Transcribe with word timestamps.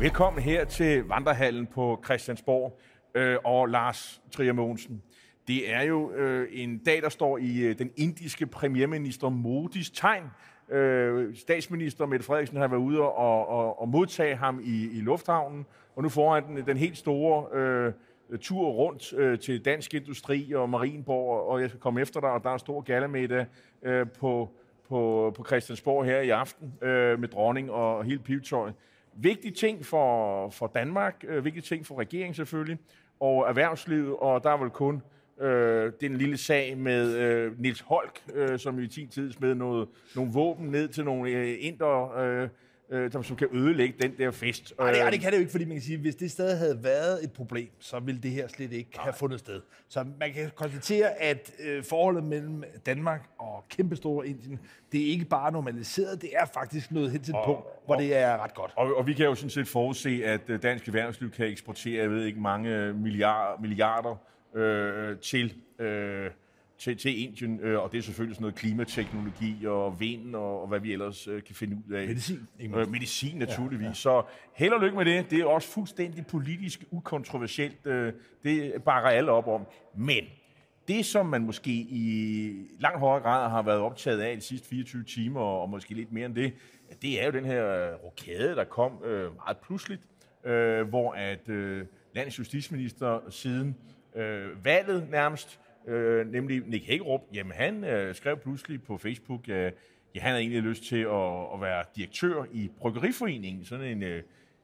Velkommen 0.00 0.42
her 0.42 0.64
til 0.64 1.04
Vandrehallen 1.04 1.66
på 1.66 2.02
Christiansborg 2.04 2.80
øh, 3.14 3.36
og 3.44 3.66
Lars 3.66 4.22
Trier 4.32 4.52
Mogensen. 4.52 5.02
Det 5.48 5.74
er 5.74 5.82
jo 5.82 6.12
øh, 6.12 6.48
en 6.52 6.78
dag, 6.78 7.02
der 7.02 7.08
står 7.08 7.38
i 7.38 7.58
øh, 7.58 7.78
den 7.78 7.90
indiske 7.96 8.46
premierminister 8.46 9.28
Modis 9.28 9.90
tegn. 9.90 10.24
Øh, 10.70 11.36
statsminister 11.36 12.06
Mette 12.06 12.26
Frederiksen 12.26 12.56
har 12.56 12.68
været 12.68 12.80
ude 12.80 13.00
og, 13.00 13.48
og, 13.48 13.80
og 13.80 13.88
modtage 13.88 14.36
ham 14.36 14.60
i, 14.64 14.88
i 14.98 15.00
lufthavnen, 15.00 15.66
og 15.96 16.02
nu 16.02 16.08
får 16.08 16.34
han 16.34 16.44
den, 16.44 16.66
den 16.66 16.76
helt 16.76 16.96
store 16.96 17.58
øh, 17.58 17.92
tur 18.40 18.68
rundt 18.68 19.12
øh, 19.12 19.38
til 19.38 19.64
Dansk 19.64 19.94
Industri 19.94 20.52
og 20.52 20.70
Marienborg, 20.70 21.48
og 21.48 21.60
jeg 21.60 21.68
skal 21.68 21.80
komme 21.80 22.00
efter 22.00 22.20
dig, 22.20 22.30
og 22.30 22.42
der 22.42 22.48
er 22.48 22.54
en 22.54 22.58
stor 22.58 22.80
gallamiddag 22.80 23.46
øh, 23.82 24.06
på, 24.20 24.50
på, 24.88 25.32
på 25.36 25.44
Christiansborg 25.44 26.04
her 26.04 26.20
i 26.20 26.30
aften 26.30 26.74
øh, 26.82 27.20
med 27.20 27.28
dronning 27.28 27.70
og 27.70 28.04
hele 28.04 28.18
pivetøjet. 28.18 28.74
Vigtige 29.20 29.54
ting 29.54 29.86
for, 29.86 30.50
for 30.50 30.66
Danmark, 30.66 31.24
øh, 31.28 31.44
vigtige 31.44 31.62
ting 31.62 31.86
for 31.86 31.98
regeringen 31.98 32.34
selvfølgelig, 32.34 32.78
og 33.20 33.48
erhvervslivet, 33.48 34.16
og 34.16 34.44
der 34.44 34.50
er 34.50 34.56
vel 34.56 34.70
kun 34.70 35.02
øh, 35.40 35.92
den 36.00 36.16
lille 36.16 36.36
sag 36.36 36.78
med 36.78 37.16
øh, 37.16 37.60
Nils 37.60 37.80
Holk, 37.80 38.20
øh, 38.34 38.58
som 38.58 38.78
i 38.78 38.90
sin 38.90 39.08
tid 39.08 39.32
smed 39.32 39.54
noget, 39.54 39.88
nogle 40.16 40.32
våben 40.32 40.66
ned 40.66 40.88
til 40.88 41.04
nogle 41.04 41.30
øh, 41.30 41.56
indre, 41.60 42.24
øh, 42.24 42.48
øh, 42.90 43.12
som, 43.12 43.24
som 43.24 43.36
kan 43.36 43.48
ødelægge 43.52 43.94
den 44.02 44.12
der 44.18 44.30
fest. 44.30 44.74
Nej, 44.78 44.92
det, 44.92 45.12
det 45.12 45.20
kan 45.20 45.30
det 45.30 45.36
jo 45.36 45.40
ikke, 45.40 45.50
fordi 45.50 45.64
man 45.64 45.74
kan 45.74 45.82
sige, 45.82 45.94
at 45.94 46.00
hvis 46.00 46.14
det 46.14 46.30
stadig 46.30 46.58
havde 46.58 46.84
været 46.84 47.24
et 47.24 47.32
problem, 47.32 47.68
så 47.78 48.00
ville 48.00 48.20
det 48.20 48.30
her 48.30 48.48
slet 48.48 48.72
ikke 48.72 48.90
Nej. 48.94 49.04
have 49.04 49.12
fundet 49.12 49.40
sted. 49.40 49.60
Så 49.88 50.04
man 50.20 50.32
kan 50.32 50.50
konstatere, 50.54 51.22
at 51.22 51.52
øh, 51.64 51.84
forholdet 51.84 52.24
mellem 52.24 52.64
Danmark 52.86 53.28
og 53.38 53.64
kæmpestore 53.68 54.28
Indien, 54.28 54.60
det 54.92 55.02
er 55.02 55.06
ikke 55.06 55.24
bare 55.24 55.52
normaliseret, 55.52 56.22
det 56.22 56.30
er 56.32 56.46
faktisk 56.54 56.90
nået 56.90 57.10
hen 57.10 57.22
til 57.22 57.34
et 57.34 57.40
punkt, 57.44 57.62
hvor 57.86 57.94
og, 57.94 58.02
det 58.02 58.16
er 58.16 58.44
ret 58.44 58.54
godt. 58.54 58.72
Og, 58.76 58.96
og 58.96 59.06
vi 59.06 59.12
kan 59.12 59.24
jo 59.26 59.34
sådan 59.34 59.50
set 59.50 59.68
forudse, 59.68 60.22
at 60.24 60.40
øh, 60.48 60.62
dansk 60.62 60.86
erhvervsliv 60.86 61.30
kan 61.30 61.46
eksportere, 61.46 62.02
jeg 62.02 62.10
ved 62.10 62.24
ikke, 62.24 62.40
mange 62.40 62.92
milliarder, 62.92 63.60
milliarder 63.60 64.16
øh, 64.54 65.18
til, 65.18 65.54
øh, 65.78 66.30
til, 66.78 66.96
til 66.96 67.22
Indien, 67.22 67.60
øh, 67.60 67.82
og 67.82 67.92
det 67.92 67.98
er 67.98 68.02
selvfølgelig 68.02 68.36
sådan 68.36 68.42
noget 68.42 68.54
klimateknologi 68.54 69.66
og 69.66 70.00
vind 70.00 70.34
og, 70.34 70.62
og 70.62 70.68
hvad 70.68 70.80
vi 70.80 70.92
ellers 70.92 71.28
øh, 71.28 71.42
kan 71.42 71.54
finde 71.54 71.82
ud 71.88 71.94
af. 71.94 72.06
Medicin. 72.06 72.48
Øh, 72.60 72.90
medicin 72.90 73.38
naturligvis. 73.38 73.84
Ja, 73.84 73.88
ja. 73.88 73.94
Så 73.94 74.22
held 74.54 74.72
og 74.72 74.80
lykke 74.80 74.96
med 74.96 75.04
det. 75.04 75.30
Det 75.30 75.40
er 75.40 75.44
også 75.44 75.68
fuldstændig 75.68 76.26
politisk 76.26 76.84
ukontroversielt. 76.90 77.86
Øh, 77.86 78.12
det 78.42 78.82
bakker 78.84 79.10
alle 79.10 79.30
op 79.30 79.46
om. 79.46 79.66
Men 79.96 80.24
det, 80.88 81.06
som 81.06 81.26
man 81.26 81.42
måske 81.42 81.70
i 81.70 82.52
langt 82.80 82.98
højere 82.98 83.22
grad 83.22 83.50
har 83.50 83.62
været 83.62 83.78
optaget 83.78 84.20
af 84.20 84.36
de 84.36 84.42
sidste 84.42 84.68
24 84.68 85.04
timer, 85.04 85.40
og 85.40 85.70
måske 85.70 85.94
lidt 85.94 86.12
mere 86.12 86.26
end 86.26 86.34
det, 86.34 86.52
det 87.02 87.22
er 87.22 87.26
jo 87.26 87.32
den 87.32 87.44
her 87.44 87.94
rokade, 87.94 88.56
der 88.56 88.64
kom 88.64 88.92
øh, 89.04 89.34
meget 89.34 89.56
pludseligt, 89.56 90.02
øh, 90.44 90.88
hvor 90.88 91.12
at 91.12 91.48
øh, 91.48 91.86
landets 92.14 92.38
justitsminister 92.38 93.20
siden 93.30 93.76
øh, 94.16 94.64
valget 94.64 95.10
nærmest, 95.10 95.60
øh, 95.88 96.32
nemlig 96.32 96.62
Nick 96.66 96.86
Hækkerup, 96.86 97.20
jamen 97.34 97.52
han 97.52 97.84
øh, 97.84 98.14
skrev 98.14 98.36
pludselig 98.36 98.82
på 98.82 98.98
Facebook, 98.98 99.48
øh, 99.48 99.72
ja, 100.14 100.20
han 100.20 100.30
havde 100.30 100.40
egentlig 100.40 100.62
lyst 100.62 100.84
til 100.84 101.00
at, 101.00 101.54
at 101.54 101.60
være 101.60 101.84
direktør 101.96 102.44
i 102.52 102.70
Bryggeriforeningen, 102.78 103.64
sådan 103.64 103.86
en, 103.86 104.02
øh, 104.02 104.22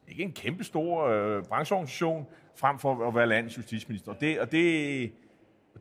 ikke 0.08 0.22
en 0.22 0.32
kæmpe 0.32 0.64
stor 0.64 1.08
øh, 1.08 1.44
brancheorganisation, 1.44 2.26
frem 2.56 2.78
for 2.78 3.08
at 3.08 3.14
være 3.14 3.26
landets 3.26 3.56
justitsminister. 3.56 4.12
Og 4.12 4.20
det, 4.20 4.40
og 4.40 4.52
det, 4.52 5.12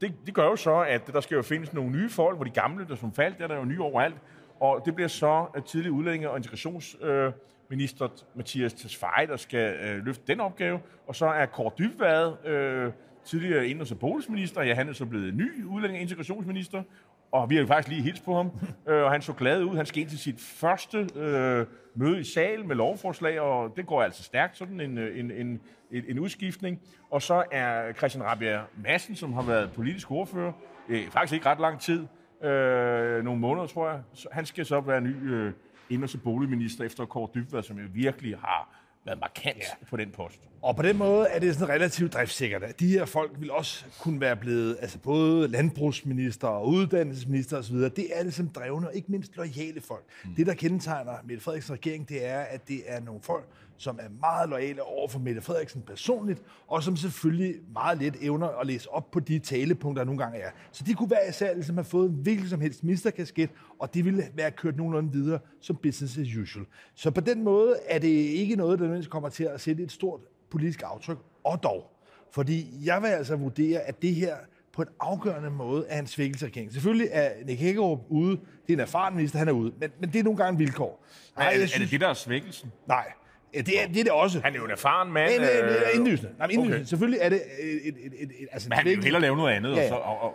det, 0.02 0.14
det 0.25 0.33
gør 0.33 0.45
jo 0.45 0.55
så, 0.55 0.75
at 0.75 1.08
der 1.08 1.21
skal 1.21 1.36
jo 1.36 1.41
findes 1.41 1.73
nogle 1.73 1.91
nye 1.91 2.09
folk, 2.09 2.36
hvor 2.36 2.45
de 2.45 2.52
gamle, 2.52 2.88
der 2.88 2.95
som 2.95 3.14
faldt, 3.14 3.38
der 3.38 3.44
er 3.44 3.47
der 3.47 3.58
jo 3.58 3.66
nye 3.66 3.81
overalt. 3.81 4.16
Og 4.59 4.81
det 4.86 4.95
bliver 4.95 5.08
så 5.08 5.45
øh, 5.55 5.64
tidlig 5.64 5.91
udlændinge- 5.91 6.30
og 6.30 6.38
integrationsminister 6.38 8.05
øh, 8.05 8.11
Mathias 8.36 8.73
Tesfaye, 8.73 9.27
der 9.27 9.37
skal 9.37 9.76
øh, 9.76 10.05
løfte 10.05 10.23
den 10.27 10.39
opgave. 10.39 10.80
Og 11.08 11.15
så 11.15 11.26
er 11.26 11.45
Kåre 11.45 11.71
Dybvad 11.77 12.48
øh, 12.48 12.92
tidligere 13.26 13.67
indrigs- 13.67 13.92
og 13.92 14.00
boligminister. 14.00 14.61
Ja, 14.61 14.73
han 14.73 14.89
er 14.89 14.94
så 14.94 15.06
blevet 15.06 15.34
ny 15.34 15.64
udlænding- 15.66 15.98
og 15.98 16.02
integrationsminister, 16.02 16.84
og 17.32 17.50
vi 17.50 17.56
har 17.56 17.61
jo 17.61 17.67
faktisk 17.67 17.89
lige 17.89 18.02
hils 18.02 18.20
på 18.20 18.36
ham, 18.36 18.52
øh, 18.89 19.04
og 19.04 19.11
han 19.11 19.22
så 19.22 19.34
glad 19.34 19.64
ud. 19.64 19.76
Han 19.76 19.86
skal 19.86 20.02
ind 20.02 20.10
til 20.10 20.20
sit 20.20 20.42
første 20.42 21.08
øh, 21.16 21.66
møde 21.95 22.20
i 22.20 22.23
salen 22.23 22.67
med 22.67 22.76
lovforslag, 22.76 23.39
og 23.39 23.73
det 23.78 23.86
går 23.86 24.04
altså 24.04 24.23
stærkt, 24.23 24.58
sådan 24.58 24.80
en, 24.80 24.98
en, 24.98 25.32
en, 25.32 25.60
en, 25.92 26.04
en 26.08 26.20
udskiftning. 26.20 26.80
Og 27.12 27.22
så 27.22 27.44
er 27.52 27.94
Christian 27.94 28.23
Rabia 28.23 28.62
Madsen, 28.83 29.16
som 29.16 29.33
har 29.33 29.42
været 29.42 29.72
politisk 29.72 30.12
ordfører, 30.12 30.52
øh, 30.89 31.08
faktisk 31.08 31.33
ikke 31.33 31.45
ret 31.45 31.60
lang 31.60 31.80
tid, 31.80 32.08
øh, 32.44 33.23
nogle 33.23 33.39
måneder, 33.39 33.67
tror 33.67 33.89
jeg. 33.89 34.02
Han 34.32 34.45
skal 34.45 34.66
så 34.66 34.80
være 34.82 35.02
ny 35.02 35.32
øh, 35.32 35.54
indrigs- 35.89 36.16
og 36.16 36.22
boligminister 36.23 36.83
efter 36.83 37.06
Kåre 37.06 37.30
Dybvad, 37.36 37.64
som 37.64 37.78
jo 37.78 37.86
virkelig 37.94 38.38
har 38.38 38.83
været 39.05 39.19
markant 39.19 39.58
ja. 39.58 39.86
på 39.89 39.97
den 39.97 40.09
post. 40.11 40.39
Og 40.61 40.75
på 40.75 40.81
den 40.81 40.97
måde 40.97 41.27
er 41.27 41.39
det 41.39 41.55
sådan 41.55 41.69
relativt 41.69 42.14
driftssikkert. 42.14 42.80
De 42.80 42.87
her 42.87 43.05
folk 43.05 43.31
vil 43.39 43.52
også 43.52 43.86
kunne 43.99 44.21
være 44.21 44.36
blevet 44.36 44.77
altså 44.81 44.99
både 44.99 45.47
landbrugsminister 45.47 46.47
og 46.47 46.67
uddannelsesminister 46.67 47.58
osv. 47.58 47.75
Det 47.75 48.08
er 48.19 48.23
ligesom 48.23 48.49
drevne 48.49 48.87
og 48.87 48.95
ikke 48.95 49.11
mindst 49.11 49.37
lojale 49.37 49.81
folk. 49.81 50.03
Mm. 50.25 50.36
Det, 50.36 50.47
der 50.47 50.53
kendetegner 50.53 51.14
Mette 51.23 51.43
Frederiksens 51.43 51.71
regering, 51.71 52.09
det 52.09 52.25
er, 52.25 52.39
at 52.39 52.67
det 52.67 52.81
er 52.86 52.99
nogle 52.99 53.21
folk, 53.21 53.45
som 53.78 54.00
er 54.02 54.10
meget 54.20 54.50
lojale 54.50 54.84
over 54.84 55.08
for 55.08 55.20
Mette 55.20 55.42
Frederiksen 55.42 55.82
personligt, 55.82 56.42
og 56.67 56.84
som 56.84 56.98
selvfølgelig 56.98 57.56
meget 57.73 57.98
let 57.98 58.16
evner 58.22 58.48
at 58.48 58.67
læse 58.67 58.89
op 58.89 59.11
på 59.11 59.20
de 59.20 59.39
talepunkter, 59.39 60.04
der 60.04 60.06
nogle 60.06 60.23
gange 60.23 60.39
er. 60.39 60.50
Så 60.72 60.84
de 60.84 60.94
kunne 60.94 61.10
være 61.10 61.30
især 61.30 61.54
ligesom 61.54 61.78
have 61.78 61.83
fået 61.83 62.10
en 62.10 62.16
hvilken 62.16 62.48
som 62.50 62.62
helst 62.62 62.83
ministerkasket, 62.83 63.50
og 63.80 63.94
det 63.94 64.06
ville 64.06 64.23
være 64.33 64.52
kørt 64.52 64.78
nogenlunde 64.78 65.12
videre 65.12 65.39
som 65.62 65.76
business 65.76 66.17
as 66.17 66.36
usual. 66.36 66.66
Så 66.95 67.12
på 67.12 67.22
den 67.22 67.44
måde 67.44 67.76
er 67.88 68.00
det 68.00 68.08
ikke 68.08 68.56
noget, 68.56 68.80
der 68.80 68.83
nødvendigvis 68.83 69.08
kommer 69.12 69.30
til 69.30 69.44
at 69.44 69.62
sætte 69.62 69.83
et 69.83 69.92
stort 69.92 70.22
politisk 70.52 70.82
aftryk, 70.86 71.17
og 71.44 71.64
dog. 71.64 71.89
Fordi 72.32 72.86
jeg 72.86 73.02
vil 73.02 73.08
altså 73.08 73.36
vurdere, 73.36 73.80
at 73.80 74.02
det 74.02 74.16
her 74.16 74.36
på 74.73 74.82
en 74.82 74.88
afgørende 75.00 75.50
måde 75.50 75.86
er 75.88 76.00
en 76.00 76.08
svækkelse 76.08 76.45
af 76.45 76.50
regeringen. 76.50 76.73
Selvfølgelig 76.73 77.08
er 77.12 77.32
Nick 77.45 77.60
Hækkerup 77.60 78.00
ude. 78.10 78.32
Det 78.32 78.70
er 78.70 78.73
en 78.73 78.80
erfaren 78.80 79.16
minister, 79.16 79.39
han 79.39 79.48
er 79.48 79.52
ude. 79.52 79.73
Men, 79.80 79.89
men 80.00 80.10
det 80.14 80.20
er 80.20 80.23
nogle 80.23 80.38
gange 80.38 80.58
vilkår. 80.58 81.06
Nej, 81.38 81.45
er, 81.45 81.50
det, 81.50 81.70
synes, 81.70 81.76
er 81.76 81.80
det 81.80 81.92
det, 81.92 82.02
der 82.02 82.08
er 82.08 82.14
svækkelsen? 82.14 82.72
Nej, 82.88 83.12
Ja, 83.53 83.61
det 83.61 83.81
er, 83.81 83.87
det 83.87 83.99
er 83.99 84.03
det 84.03 84.11
også. 84.11 84.39
Han 84.39 84.53
er 84.53 84.58
jo 84.58 84.65
en 84.65 84.71
erfaren 84.71 85.14
mand. 85.14 85.41
Nej, 85.41 85.59
nej, 85.59 85.61
nej, 85.61 85.89
indlysende. 85.93 86.31
Nej, 86.37 86.47
indlysende. 86.47 86.77
Okay. 86.77 86.86
Selvfølgelig 86.86 87.19
er 87.21 87.30
det 87.30 87.41
et, 87.61 87.87
et, 87.87 87.95
et, 88.03 88.14
et, 88.21 88.47
altså, 88.52 88.69
Men 88.69 88.77
han 88.77 88.86
vil 88.86 88.95
jo 88.95 89.02
hellere 89.02 89.21
lave 89.21 89.37
noget 89.37 89.53
andet. 89.53 89.75
Ja, 89.75 89.75
ja. 89.75 89.83
Og 89.83 89.89
så, 89.89 89.95
og, 89.95 90.21
og... 90.21 90.33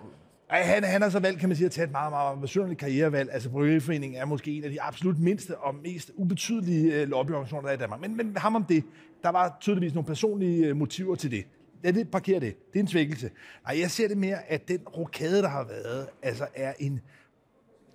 Ej, 0.51 0.63
han, 0.63 0.85
han 0.85 1.03
har 1.03 1.09
så 1.09 1.19
valgt, 1.19 1.41
kan 1.41 1.49
man 1.49 1.57
sige, 1.57 1.67
at 1.67 1.73
tage 1.73 1.85
et 1.85 1.93
meget, 1.93 2.13
meget 2.13 2.41
besynderligt 2.41 2.81
karrierevalg. 2.81 3.33
Altså, 3.33 3.51
Bryggeriforeningen 3.51 4.21
er 4.21 4.25
måske 4.25 4.51
en 4.51 4.65
af 4.65 4.71
de 4.71 4.83
absolut 4.83 5.19
mindste 5.19 5.59
og 5.59 5.75
mest 5.75 6.11
ubetydelige 6.15 6.95
øh, 6.95 7.09
lobbyorganisationer, 7.09 7.63
der 7.63 7.69
er 7.69 7.75
i 7.75 7.81
Danmark. 7.81 8.01
Men, 8.01 8.17
men 8.17 8.37
ham 8.37 8.57
om 8.57 8.65
det, 8.65 8.85
der 9.23 9.29
var 9.29 9.57
tydeligvis 9.61 9.95
nogle 9.95 10.07
personlige 10.07 10.67
øh, 10.67 10.77
motiver 10.77 11.15
til 11.15 11.31
det. 11.31 11.45
Lad 11.83 11.93
det 11.93 12.11
parkere 12.11 12.41
det. 12.41 12.73
Det 12.73 12.79
er 12.79 12.81
en 12.81 12.89
svækkelse. 12.89 13.31
Nej, 13.67 13.81
jeg 13.81 13.91
ser 13.91 14.09
det 14.09 14.17
mere, 14.17 14.51
at 14.51 14.69
den 14.69 14.79
rokade, 14.79 15.43
der 15.43 15.49
har 15.49 15.65
været, 15.65 16.07
altså 16.23 16.47
er 16.55 16.73
en 16.79 17.01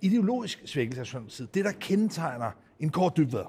ideologisk 0.00 0.62
svækkelse 0.64 1.16
af 1.16 1.22
side. 1.28 1.48
Det, 1.54 1.64
der 1.64 1.72
kendetegner 1.72 2.50
en 2.80 2.90
kort 2.90 3.16
dybvad, 3.16 3.44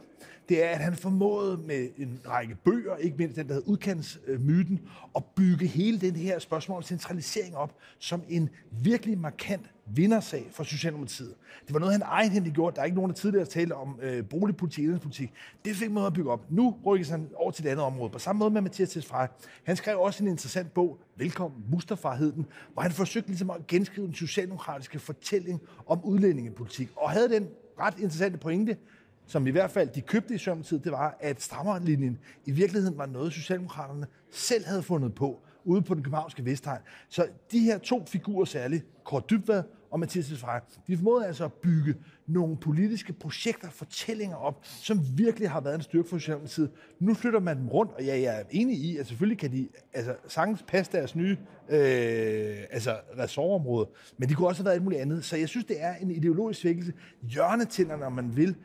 det 0.50 0.64
er, 0.64 0.70
at 0.70 0.78
han 0.78 0.96
formåede 0.96 1.58
med 1.58 1.90
en 1.98 2.20
række 2.28 2.56
bøger, 2.66 2.96
ikke 2.96 3.18
mindst 3.18 3.38
den, 3.38 3.48
der 3.48 3.54
hedder 3.54 3.68
Udkantsmyten, 3.68 4.82
at 5.16 5.24
bygge 5.36 5.68
hele 5.68 6.00
den 6.00 6.16
her 6.16 6.40
spørgsmål 6.40 6.78
om 6.78 6.84
centralisering 6.84 7.56
op 7.58 7.76
som 8.00 8.22
en 8.30 8.50
virkelig 8.72 9.18
markant 9.18 9.66
vindersag 9.86 10.48
for 10.52 10.64
Socialdemokratiet. 10.64 11.34
Det 11.68 11.74
var 11.74 11.80
noget, 11.80 11.94
han 11.94 12.02
egenhændigt 12.02 12.56
gjorde. 12.56 12.76
Der 12.76 12.82
er 12.82 12.86
ikke 12.86 12.96
nogen, 12.96 13.12
der 13.12 13.16
tidligere 13.16 13.46
talte 13.46 13.74
om 13.74 14.00
øh, 14.02 14.26
boligpolitik, 14.30 15.02
politik. 15.02 15.32
Det 15.66 15.76
fik 15.76 15.92
måde 15.92 16.06
at 16.08 16.14
bygge 16.14 16.32
op. 16.32 16.52
Nu 16.52 16.78
rykkes 16.86 17.10
han 17.10 17.30
over 17.36 17.52
til 17.52 17.64
det 17.64 17.70
andet 17.70 17.86
område. 17.86 18.10
På 18.10 18.20
samme 18.20 18.40
måde 18.40 18.52
med 18.52 18.62
Mathias 18.62 18.90
Tesfaye. 18.90 19.28
Han 19.64 19.76
skrev 19.76 20.00
også 20.00 20.24
en 20.24 20.30
interessant 20.30 20.74
bog, 20.74 21.00
Velkommen, 21.18 21.64
Mustafa 21.72 22.10
hed 22.10 22.32
den, 22.32 22.46
hvor 22.74 22.82
han 22.82 22.92
forsøgte 22.92 23.30
ligesom 23.30 23.50
at 23.50 23.68
genskrive 23.68 24.08
den 24.08 24.14
socialdemokratiske 24.14 25.00
fortælling 25.00 25.62
om 25.88 26.04
udlændingepolitik. 26.04 26.90
Og 26.96 27.12
havde 27.12 27.30
den 27.30 27.48
ret 27.80 27.94
interessante 27.94 28.38
pointe, 28.38 28.78
som 29.28 29.48
i 29.48 29.52
hvert 29.52 29.72
fald 29.72 29.90
de 29.90 30.02
købte 30.02 30.36
i 30.36 30.38
Socialdemokratiet, 30.38 30.84
det 30.84 30.92
var, 30.92 31.18
at 31.20 31.42
strammerlinjen 31.42 32.18
i 32.46 32.52
virkeligheden 32.52 32.98
var 32.98 33.06
noget, 33.06 33.34
Socialdemokraterne 33.34 34.08
selv 34.32 34.66
havde 34.66 34.84
fundet 34.84 35.16
på 35.16 35.42
ude 35.66 35.82
på 35.82 35.94
den 35.94 36.04
københavnske 36.04 36.46
Vestegn. 36.46 36.82
Så 37.10 37.28
de 37.52 37.60
her 37.60 37.78
to 37.78 38.06
figurer 38.08 38.46
særligt, 38.46 38.86
Kort 39.04 39.30
Dybvad 39.30 39.64
og 39.92 40.00
Mathias 40.00 40.28
Tesfaye, 40.28 40.60
de 40.88 40.98
formåede 40.98 41.28
altså 41.28 41.46
at 41.46 41.54
bygge 41.54 41.96
nogle 42.28 42.58
politiske 42.58 43.14
projekter, 43.14 43.70
fortællinger 43.70 44.36
op, 44.36 44.60
som 44.64 45.00
virkelig 45.16 45.50
har 45.50 45.62
været 45.62 45.76
en 45.76 45.82
styrke 45.82 46.10
for 46.10 46.18
Socialdemokratiet. 46.18 46.72
Nu 47.00 47.14
flytter 47.14 47.40
man 47.40 47.58
dem 47.58 47.68
rundt, 47.68 47.92
og 47.92 48.04
ja, 48.04 48.20
jeg 48.20 48.40
er 48.40 48.44
enig 48.52 48.78
i, 48.78 48.98
at 48.98 49.08
selvfølgelig 49.08 49.40
kan 49.40 49.52
de 49.52 49.68
altså, 49.94 50.16
sagtens 50.28 50.64
passe 50.68 50.92
deres 50.92 51.16
nye 51.16 51.38
øh, 51.70 52.58
altså, 52.72 52.98
ressortområde, 53.18 53.90
men 54.18 54.30
de 54.30 54.34
kunne 54.34 54.48
også 54.48 54.60
have 54.60 54.66
været 54.66 54.76
alt 54.76 54.84
muligt 54.84 55.02
andet. 55.02 55.26
Så 55.26 55.38
jeg 55.38 55.50
synes, 55.50 55.66
det 55.66 55.78
er 55.80 55.96
en 55.96 56.12
ideologisk 56.12 56.60
svækkelse. 56.60 56.94
Hjørnetænder, 57.22 57.98
når 57.98 58.10
man 58.10 58.36
vil, 58.36 58.56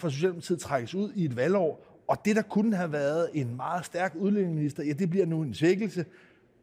for 0.00 0.08
Socialdemokratiet 0.08 0.60
trækkes 0.60 0.94
ud 0.94 1.12
i 1.14 1.24
et 1.24 1.36
valgår, 1.36 1.86
og 2.08 2.24
det, 2.24 2.36
der 2.36 2.42
kunne 2.42 2.76
have 2.76 2.92
været 2.92 3.30
en 3.34 3.56
meget 3.56 3.84
stærk 3.84 4.14
udlændingeminister, 4.14 4.84
ja, 4.84 4.92
det 4.92 5.10
bliver 5.10 5.26
nu 5.26 5.42
en 5.42 5.54
svækkelse, 5.54 6.04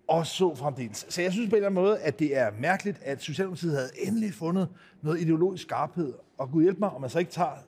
og 0.07 0.27
så 0.27 0.55
fremdeles. 0.55 1.05
Så 1.09 1.21
jeg 1.21 1.31
synes 1.31 1.49
på 1.49 1.55
en 1.55 1.57
eller 1.57 1.69
anden 1.69 1.83
måde, 1.83 1.99
at 1.99 2.19
det 2.19 2.37
er 2.37 2.51
mærkeligt, 2.59 2.99
at 3.01 3.21
Socialdemokratiet 3.21 3.73
havde 3.73 3.89
endelig 4.03 4.33
fundet 4.33 4.67
noget 5.01 5.21
ideologisk 5.21 5.63
skarphed, 5.63 6.13
og 6.37 6.49
kunne 6.51 6.63
hjælpe 6.63 6.79
mig, 6.79 6.89
om 6.89 7.01
man 7.01 7.09
så 7.09 7.19
ikke 7.19 7.31
tager 7.31 7.65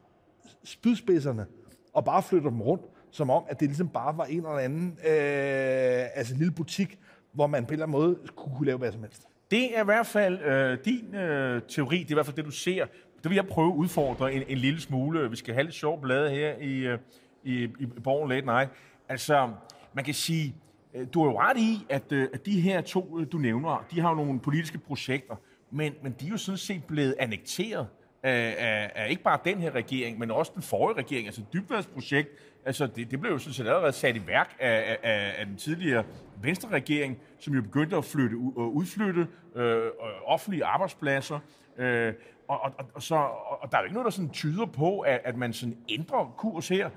spydspidserne 0.64 1.46
og 1.94 2.06
bare 2.06 2.24
flytter 2.24 2.50
dem 2.50 2.62
rundt, 2.62 2.84
som 3.12 3.30
om, 3.30 3.44
at 3.50 3.60
det 3.60 3.68
ligesom 3.68 3.90
bare 3.90 4.18
var 4.18 4.26
en 4.26 4.38
eller 4.38 4.50
anden 4.50 4.98
øh, 5.08 6.08
altså 6.14 6.36
lille 6.36 6.52
butik, 6.52 7.00
hvor 7.32 7.48
man 7.48 7.66
på 7.66 7.68
en 7.68 7.74
eller 7.74 7.86
anden 7.86 8.00
måde 8.00 8.16
kunne, 8.36 8.56
kunne 8.56 8.66
lave 8.66 8.78
hvad 8.78 8.92
som 8.92 9.02
helst. 9.02 9.22
Det 9.52 9.78
er 9.78 9.82
i 9.82 9.86
hvert 9.86 10.08
fald 10.08 10.40
øh, 10.42 10.78
din 10.86 11.16
øh, 11.16 11.62
teori, 11.68 11.98
det 11.98 12.06
er 12.06 12.12
i 12.12 12.14
hvert 12.14 12.26
fald 12.26 12.36
det, 12.36 12.46
du 12.46 12.52
ser. 12.52 12.86
Det 13.24 13.30
vil 13.30 13.36
jeg 13.36 13.48
prøve 13.48 13.68
at 13.68 13.76
udfordre 13.76 14.34
en, 14.34 14.44
en 14.48 14.58
lille 14.58 14.82
smule. 14.82 15.30
Vi 15.30 15.36
skal 15.36 15.54
have 15.54 15.64
lidt 15.64 15.76
sjov 15.76 16.02
blade 16.02 16.30
her 16.30 16.54
i, 16.58 16.78
øh, 16.78 17.00
i, 17.44 17.64
i 17.64 17.86
Borgen 17.86 18.30
Late 18.30 18.46
Night. 18.46 18.72
Altså, 19.10 19.52
man 19.94 20.06
kan 20.06 20.14
sige, 20.14 20.56
øh, 20.94 21.08
du 21.14 21.24
har 21.24 21.32
jo 21.32 21.40
ret 21.40 21.58
i, 21.58 21.86
at, 21.90 22.12
øh, 22.12 22.28
at 22.34 22.46
de 22.46 22.62
her 22.62 22.82
to, 22.82 23.24
du 23.24 23.38
nævner, 23.38 23.86
de 23.92 24.00
har 24.00 24.10
jo 24.10 24.16
nogle 24.16 24.40
politiske 24.40 24.78
projekter, 24.78 25.36
men, 25.72 25.94
men 26.04 26.16
de 26.20 26.26
er 26.26 26.30
jo 26.30 26.38
sådan 26.38 26.58
set 26.58 26.84
blevet 26.84 27.16
annekteret 27.20 27.88
af, 28.24 28.56
af, 28.58 28.92
af 28.96 29.10
ikke 29.10 29.24
bare 29.24 29.40
den 29.46 29.60
her 29.60 29.72
regering, 29.72 30.20
men 30.20 30.32
også 30.32 30.52
den 30.56 30.62
forrige 30.62 30.98
regering, 30.98 31.28
altså 31.28 31.42
dybvandsprojekt, 31.54 32.30
altså 32.66 32.88
det, 32.88 33.12
det 33.12 33.22
blev 33.22 33.32
jo 33.32 33.38
sådan 33.38 33.54
set 33.54 33.68
allerede 33.68 33.92
sat 33.92 34.16
i 34.16 34.28
værk 34.28 34.56
af, 34.60 34.98
af, 35.04 35.34
af 35.40 35.46
den 35.46 35.56
tidligere 35.56 36.04
venstre 36.42 36.70
regering, 36.70 37.18
som 37.40 37.54
jo 37.54 37.62
begyndte 37.62 37.98
at 37.98 38.06
flytte, 38.06 38.38
udflytte 38.58 39.28
øh, 39.56 39.82
offentlige 40.26 40.66
arbejdspladser, 40.66 41.40
øh, 41.78 42.14
og, 42.50 42.62
og, 42.62 42.86
og, 42.94 43.02
så, 43.02 43.16
og 43.62 43.72
der 43.72 43.78
er 43.78 43.82
jo 43.82 43.86
ikke 43.86 43.94
noget, 43.94 44.06
der 44.06 44.12
sådan 44.12 44.30
tyder 44.30 44.66
på, 44.66 45.00
at, 45.00 45.22
at 45.24 45.38
man 45.38 45.54
sådan 45.54 45.78
ændrer 45.90 46.34
kurs 46.38 46.68
her, 46.70 46.90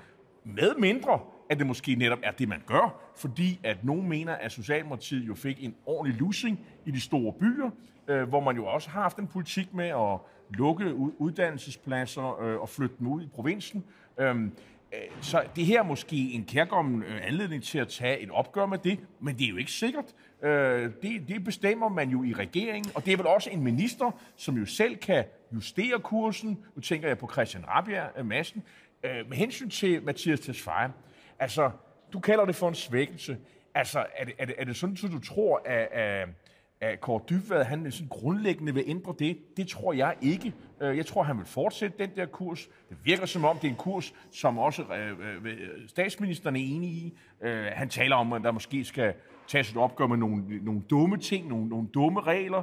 med 0.45 0.75
mindre, 0.75 1.19
at 1.49 1.59
det 1.59 1.67
måske 1.67 1.95
netop 1.95 2.19
er 2.23 2.31
det, 2.31 2.47
man 2.49 2.61
gør, 2.65 3.11
fordi 3.15 3.59
at 3.63 3.83
nogen 3.83 4.09
mener, 4.09 4.33
at 4.33 4.51
Socialdemokratiet 4.51 5.27
jo 5.27 5.35
fik 5.35 5.63
en 5.63 5.75
ordentlig 5.85 6.21
losing 6.21 6.59
i 6.85 6.91
de 6.91 7.01
store 7.01 7.33
byer, 7.33 7.69
øh, 8.07 8.29
hvor 8.29 8.39
man 8.39 8.55
jo 8.55 8.65
også 8.65 8.89
har 8.89 9.01
haft 9.01 9.17
en 9.17 9.27
politik 9.27 9.73
med 9.73 9.87
at 9.87 10.19
lukke 10.49 10.95
uddannelsespladser 10.95 12.41
øh, 12.41 12.61
og 12.61 12.69
flytte 12.69 12.95
dem 12.99 13.07
ud 13.07 13.23
i 13.23 13.27
provinsen. 13.27 13.83
Øhm, 14.19 14.51
øh, 14.93 14.99
så 15.21 15.43
det 15.55 15.65
her 15.65 15.79
er 15.79 15.83
måske 15.83 16.15
en 16.15 16.45
kærkommen 16.45 17.03
øh, 17.03 17.27
anledning 17.27 17.63
til 17.63 17.79
at 17.79 17.87
tage 17.87 18.19
et 18.19 18.31
opgør 18.31 18.65
med 18.65 18.77
det, 18.77 18.99
men 19.19 19.35
det 19.37 19.45
er 19.45 19.49
jo 19.49 19.57
ikke 19.57 19.71
sikkert. 19.71 20.05
Øh, 20.41 20.91
det, 21.01 21.27
det 21.27 21.43
bestemmer 21.43 21.89
man 21.89 22.09
jo 22.09 22.23
i 22.23 22.33
regeringen, 22.33 22.91
og 22.95 23.05
det 23.05 23.13
er 23.13 23.17
vel 23.17 23.27
også 23.27 23.49
en 23.49 23.63
minister, 23.63 24.11
som 24.35 24.57
jo 24.57 24.65
selv 24.65 24.95
kan 24.95 25.23
justere 25.53 25.99
kursen. 25.99 26.65
Nu 26.75 26.81
tænker 26.81 27.07
jeg 27.07 27.17
på 27.17 27.29
Christian 27.31 27.67
Rabia 27.67 28.07
øh, 28.17 28.25
Madsen. 28.25 28.63
Øh, 29.03 29.29
med 29.29 29.37
hensyn 29.37 29.69
til 29.69 30.03
Mathias 30.03 30.39
Tesfaye, 30.39 30.91
altså, 31.39 31.71
du 32.13 32.19
kalder 32.19 32.45
det 32.45 32.55
for 32.55 32.69
en 32.69 32.75
svækkelse. 32.75 33.37
Altså, 33.75 34.05
er 34.15 34.25
det, 34.25 34.33
er 34.37 34.45
det, 34.45 34.55
er 34.57 34.65
det 34.65 34.75
sådan, 34.75 34.97
at 35.03 35.11
du 35.11 35.19
tror, 35.19 35.61
at, 35.65 35.87
at, 35.91 36.27
at 36.81 37.01
Kåre 37.01 37.21
Dybvad, 37.29 37.63
han 37.63 37.91
sådan 37.91 38.07
grundlæggende 38.07 38.73
vil 38.73 38.83
ændre 38.87 39.15
det? 39.19 39.57
Det 39.57 39.67
tror 39.67 39.93
jeg 39.93 40.15
ikke. 40.21 40.53
Øh, 40.81 40.97
jeg 40.97 41.05
tror, 41.05 41.23
han 41.23 41.37
vil 41.37 41.45
fortsætte 41.45 41.97
den 41.97 42.09
der 42.15 42.25
kurs. 42.25 42.69
Det 42.89 42.97
virker 43.03 43.25
som 43.25 43.45
om, 43.45 43.57
det 43.57 43.67
er 43.67 43.71
en 43.71 43.77
kurs, 43.77 44.13
som 44.31 44.57
også 44.57 44.83
øh, 44.83 45.45
øh 45.45 45.59
statsministeren 45.87 46.55
er 46.55 46.59
enig 46.59 46.89
i. 46.89 47.17
Han 47.71 47.89
taler 47.89 48.15
om, 48.15 48.33
at 48.33 48.41
der 48.43 48.51
måske 48.51 48.85
skal 48.85 49.13
tages 49.47 49.71
et 49.71 49.77
opgør 49.77 50.07
med 50.07 50.17
nogle, 50.17 50.43
nogle 50.61 50.81
dumme 50.89 51.17
ting, 51.17 51.47
nogle, 51.47 51.67
nogle 51.67 51.87
dumme 51.93 52.21
regler. 52.21 52.61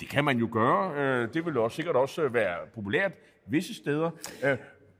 Det 0.00 0.08
kan 0.08 0.24
man 0.24 0.38
jo 0.38 0.48
gøre. 0.52 1.26
Det 1.26 1.46
vil 1.46 1.58
også 1.58 1.74
sikkert 1.74 1.96
også 1.96 2.28
være 2.28 2.56
populært 2.74 3.12
visse 3.46 3.74
steder. 3.74 4.10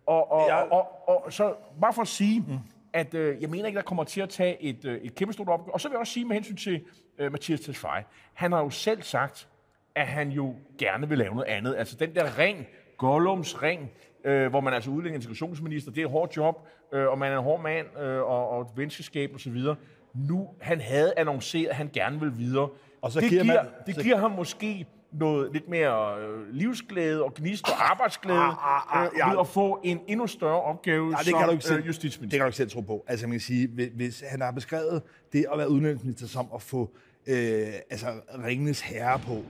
Og, 0.06 0.32
og, 0.32 0.48
ja. 0.48 0.56
og, 0.56 1.08
og, 1.08 1.24
og 1.24 1.32
så 1.32 1.54
bare 1.80 1.92
for 1.92 2.02
at 2.02 2.08
sige, 2.08 2.40
mm. 2.40 2.58
at 2.92 3.14
øh, 3.14 3.42
jeg 3.42 3.50
mener 3.50 3.66
ikke, 3.66 3.76
der 3.76 3.82
kommer 3.82 4.04
til 4.04 4.20
at 4.20 4.28
tage 4.28 4.62
et, 4.62 4.84
øh, 4.84 5.00
et 5.02 5.14
kæmpe 5.14 5.32
stort 5.32 5.48
opgør. 5.48 5.72
Og 5.72 5.80
så 5.80 5.88
vil 5.88 5.94
jeg 5.94 6.00
også 6.00 6.12
sige 6.12 6.24
med 6.24 6.34
hensyn 6.34 6.56
til 6.56 6.84
øh, 7.18 7.32
Mathias 7.32 7.60
Tesfaye, 7.60 8.04
han 8.32 8.52
har 8.52 8.62
jo 8.62 8.70
selv 8.70 9.02
sagt, 9.02 9.48
at 9.94 10.06
han 10.06 10.30
jo 10.30 10.54
gerne 10.78 11.08
vil 11.08 11.18
lave 11.18 11.34
noget 11.34 11.48
andet. 11.48 11.74
Altså 11.78 11.96
den 11.96 12.14
der 12.14 12.38
ring, 12.38 12.66
Gollums 12.98 13.62
ring, 13.62 13.90
øh, 14.24 14.50
hvor 14.50 14.60
man 14.60 14.74
altså 14.74 14.90
udlægger 14.90 15.16
integrationsminister, 15.16 15.90
det 15.90 16.00
er 16.00 16.04
et 16.04 16.10
hårdt 16.10 16.36
job, 16.36 16.68
øh, 16.92 17.08
og 17.08 17.18
man 17.18 17.32
er 17.32 17.36
en 17.36 17.42
hård 17.42 17.62
mand, 17.62 17.86
øh, 17.98 18.22
og, 18.22 18.48
og 18.48 18.62
et 18.62 18.68
venskab 18.76 19.30
og 19.34 19.40
så 19.40 19.50
videre. 19.50 19.76
Nu, 20.14 20.48
han 20.60 20.80
havde 20.80 21.14
annonceret, 21.16 21.68
at 21.68 21.76
han 21.76 21.90
gerne 21.92 22.20
vil 22.20 22.38
videre. 22.38 22.68
Og 23.02 23.12
så 23.12 23.20
det 23.20 23.28
giver, 23.28 23.44
man, 23.44 23.58
det 23.86 23.94
så... 23.94 24.02
giver 24.02 24.16
ham 24.16 24.30
måske 24.30 24.86
noget 25.12 25.52
lidt 25.52 25.68
mere 25.68 26.20
øh, 26.20 26.54
livsglæde 26.54 27.24
og 27.24 27.34
gnist 27.34 27.68
og 27.68 27.90
arbejdsglæde 27.90 28.38
ah, 28.38 28.76
ah, 28.76 29.02
ah, 29.02 29.06
øh, 29.06 29.18
ja. 29.18 29.30
ved 29.30 29.38
at 29.40 29.46
få 29.46 29.80
en 29.84 30.00
endnu 30.08 30.26
større 30.26 30.62
opgave 30.62 31.10
ja, 31.10 31.16
det 31.16 31.26
som 31.26 31.38
kan 31.38 31.46
du 31.46 31.52
ikke 31.52 31.64
selv, 31.64 31.80
øh, 31.80 31.86
justitsminister. 31.86 32.30
Det 32.30 32.38
kan 32.38 32.40
du 32.40 32.46
ikke 32.46 32.56
selv 32.56 32.70
tro 32.70 32.80
på. 32.80 33.04
Altså 33.08 33.26
man 33.26 33.32
kan 33.32 33.40
sige, 33.40 33.68
hvis 33.96 34.24
han 34.26 34.40
har 34.40 34.50
beskrevet 34.50 35.02
det 35.32 35.46
at 35.52 35.58
være 35.58 35.70
udenrigsminister 35.70 36.26
som 36.26 36.48
at 36.54 36.62
få 36.62 36.90
øh, 37.26 37.66
altså, 37.90 38.06
ringenes 38.46 38.80
herre 38.80 39.18
på, 39.18 39.42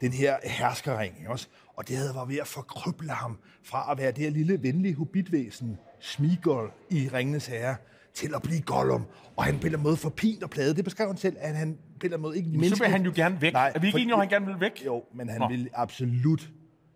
den 0.00 0.12
her 0.12 0.36
herskerring, 0.44 1.14
også? 1.28 1.48
og 1.76 1.88
det 1.88 1.96
havde 1.96 2.14
været 2.14 2.28
ved 2.28 2.36
at 2.36 2.46
forkrøble 2.46 3.10
ham 3.10 3.38
fra 3.62 3.92
at 3.92 3.98
være 3.98 4.10
det 4.10 4.18
her 4.18 4.30
lille 4.30 4.62
venlige 4.62 4.94
hobitvæsen, 4.94 5.78
Smigol 6.00 6.72
i 6.90 7.10
Ringenes 7.12 7.46
Herre, 7.46 7.76
til 8.14 8.34
at 8.34 8.42
blive 8.42 8.60
Gollum. 8.60 9.04
Og 9.36 9.44
han 9.44 9.54
en 9.66 9.80
måde 9.82 9.96
for 9.96 10.10
pint 10.10 10.42
og 10.42 10.50
plade. 10.50 10.76
Det 10.76 10.84
beskrev 10.84 11.06
han 11.06 11.16
selv, 11.16 11.36
at 11.38 11.56
han 11.56 11.78
en 12.04 12.20
måde 12.20 12.36
ikke 12.36 12.48
menneske... 12.48 12.76
Så 12.76 12.82
vil 12.82 12.90
han 12.90 13.02
jo 13.02 13.12
gerne 13.14 13.40
væk. 13.40 13.52
Nej, 13.52 13.72
er 13.74 13.78
vi 13.78 13.86
ikke 13.86 13.98
enige, 13.98 14.12
at 14.12 14.18
han 14.18 14.28
gerne 14.28 14.46
vil 14.46 14.60
væk? 14.60 14.82
Jo, 14.86 15.04
men 15.14 15.28
han 15.28 15.40
Nå. 15.40 15.48
vil 15.48 15.68
absolut 15.72 16.50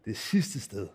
det 0.05 0.19
sidste 0.19 0.61
sted, 0.61 0.89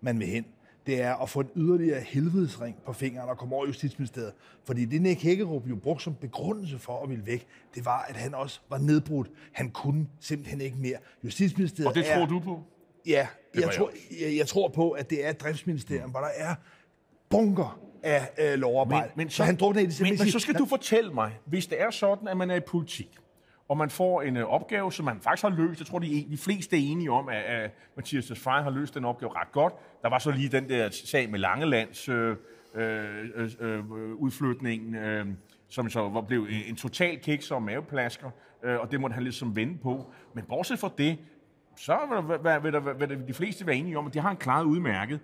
man 0.00 0.18
vil 0.18 0.26
hen, 0.26 0.44
det 0.86 1.02
er 1.02 1.14
at 1.14 1.28
få 1.28 1.40
en 1.40 1.50
yderligere 1.56 2.00
helvedesring 2.00 2.76
på 2.86 2.92
fingeren 2.92 3.28
og 3.28 3.38
komme 3.38 3.54
over 3.54 3.64
i 3.64 3.68
Justitsministeriet. 3.68 4.32
Fordi 4.64 4.84
det 4.84 5.02
Nick 5.02 5.22
Hækkerup 5.22 5.68
jo 5.68 5.76
brugte 5.76 6.04
som 6.04 6.14
begrundelse 6.14 6.78
for 6.78 7.02
at 7.02 7.10
ville 7.10 7.26
væk, 7.26 7.46
det 7.74 7.84
var, 7.84 8.06
at 8.08 8.16
han 8.16 8.34
også 8.34 8.60
var 8.70 8.78
nedbrudt. 8.78 9.30
Han 9.52 9.70
kunne 9.70 10.06
simpelthen 10.20 10.60
ikke 10.60 10.76
mere. 10.76 10.96
Justitsministeriet 11.24 11.88
Og 11.88 11.94
det 11.94 12.04
tror 12.04 12.22
er, 12.22 12.26
du 12.26 12.40
på? 12.40 12.62
Ja, 13.06 13.26
jeg 13.54 13.70
tror, 13.76 13.90
jeg, 14.20 14.36
jeg 14.36 14.46
tror 14.46 14.68
på, 14.68 14.90
at 14.90 15.10
det 15.10 15.26
er 15.26 15.30
et 15.30 15.40
driftsministerium, 15.40 16.04
mm. 16.04 16.10
hvor 16.10 16.20
der 16.20 16.30
er 16.36 16.54
bunker 17.34 17.80
af 18.02 18.30
øh, 18.38 18.58
lovarbejde. 18.58 19.08
Men, 19.08 19.24
men 19.24 19.30
så, 19.30 19.36
så 19.36 19.44
han 19.44 19.56
drukner 19.56 19.82
i 19.82 19.86
det 19.86 20.00
men, 20.00 20.16
men 20.18 20.30
så 20.30 20.38
skal 20.38 20.54
du 20.54 20.66
fortælle 20.66 21.12
mig, 21.12 21.38
hvis 21.44 21.66
det 21.66 21.80
er 21.80 21.90
sådan, 21.90 22.28
at 22.28 22.36
man 22.36 22.50
er 22.50 22.54
i 22.54 22.60
politik, 22.60 23.16
og 23.68 23.76
man 23.76 23.90
får 23.90 24.22
en 24.22 24.36
øh, 24.36 24.44
opgave, 24.44 24.92
som 24.92 25.04
man 25.04 25.20
faktisk 25.20 25.42
har 25.42 25.50
løst. 25.50 25.80
Jeg 25.80 25.86
tror, 25.86 25.98
de, 25.98 26.26
de 26.30 26.36
fleste 26.36 26.76
er 26.76 26.80
enige 26.80 27.10
om, 27.10 27.28
at, 27.28 27.42
at 27.42 27.70
Mathias 27.96 28.26
Tesfaye 28.26 28.62
har 28.62 28.70
løst 28.70 28.94
den 28.94 29.04
opgave 29.04 29.32
ret 29.34 29.52
godt. 29.52 29.74
Der 30.02 30.08
var 30.08 30.18
så 30.18 30.30
lige 30.30 30.48
den 30.48 30.68
der 30.68 30.90
sag 30.90 31.30
med 31.30 31.38
Langelands 31.38 32.08
øh, 32.08 32.36
øh, 32.74 33.04
øh, 33.34 33.50
øh 33.60 33.84
udflytningen, 34.14 34.94
øh, 34.94 35.26
som 35.68 35.90
så 35.90 36.08
var 36.08 36.20
blev 36.20 36.46
en 36.66 36.76
total 36.76 37.18
kiks 37.18 37.50
og 37.50 37.62
maveplasker, 37.62 38.30
øh, 38.62 38.80
og 38.80 38.90
det 38.90 39.00
måtte 39.00 39.14
han 39.14 39.22
ligesom 39.22 39.56
vende 39.56 39.78
på. 39.78 40.12
Men 40.34 40.44
bortset 40.44 40.78
fra 40.78 40.90
det, 40.98 41.18
så 41.76 41.98
vil, 42.28 42.38
der, 42.44 42.58
vil, 42.58 42.72
der, 42.72 42.80
vil 42.94 43.08
der, 43.08 43.26
de 43.26 43.34
fleste 43.34 43.66
være 43.66 43.76
enige 43.76 43.98
om, 43.98 44.06
at 44.06 44.14
det 44.14 44.22
har 44.22 44.30
en 44.30 44.36
klaret 44.36 44.64
udmærket. 44.64 45.20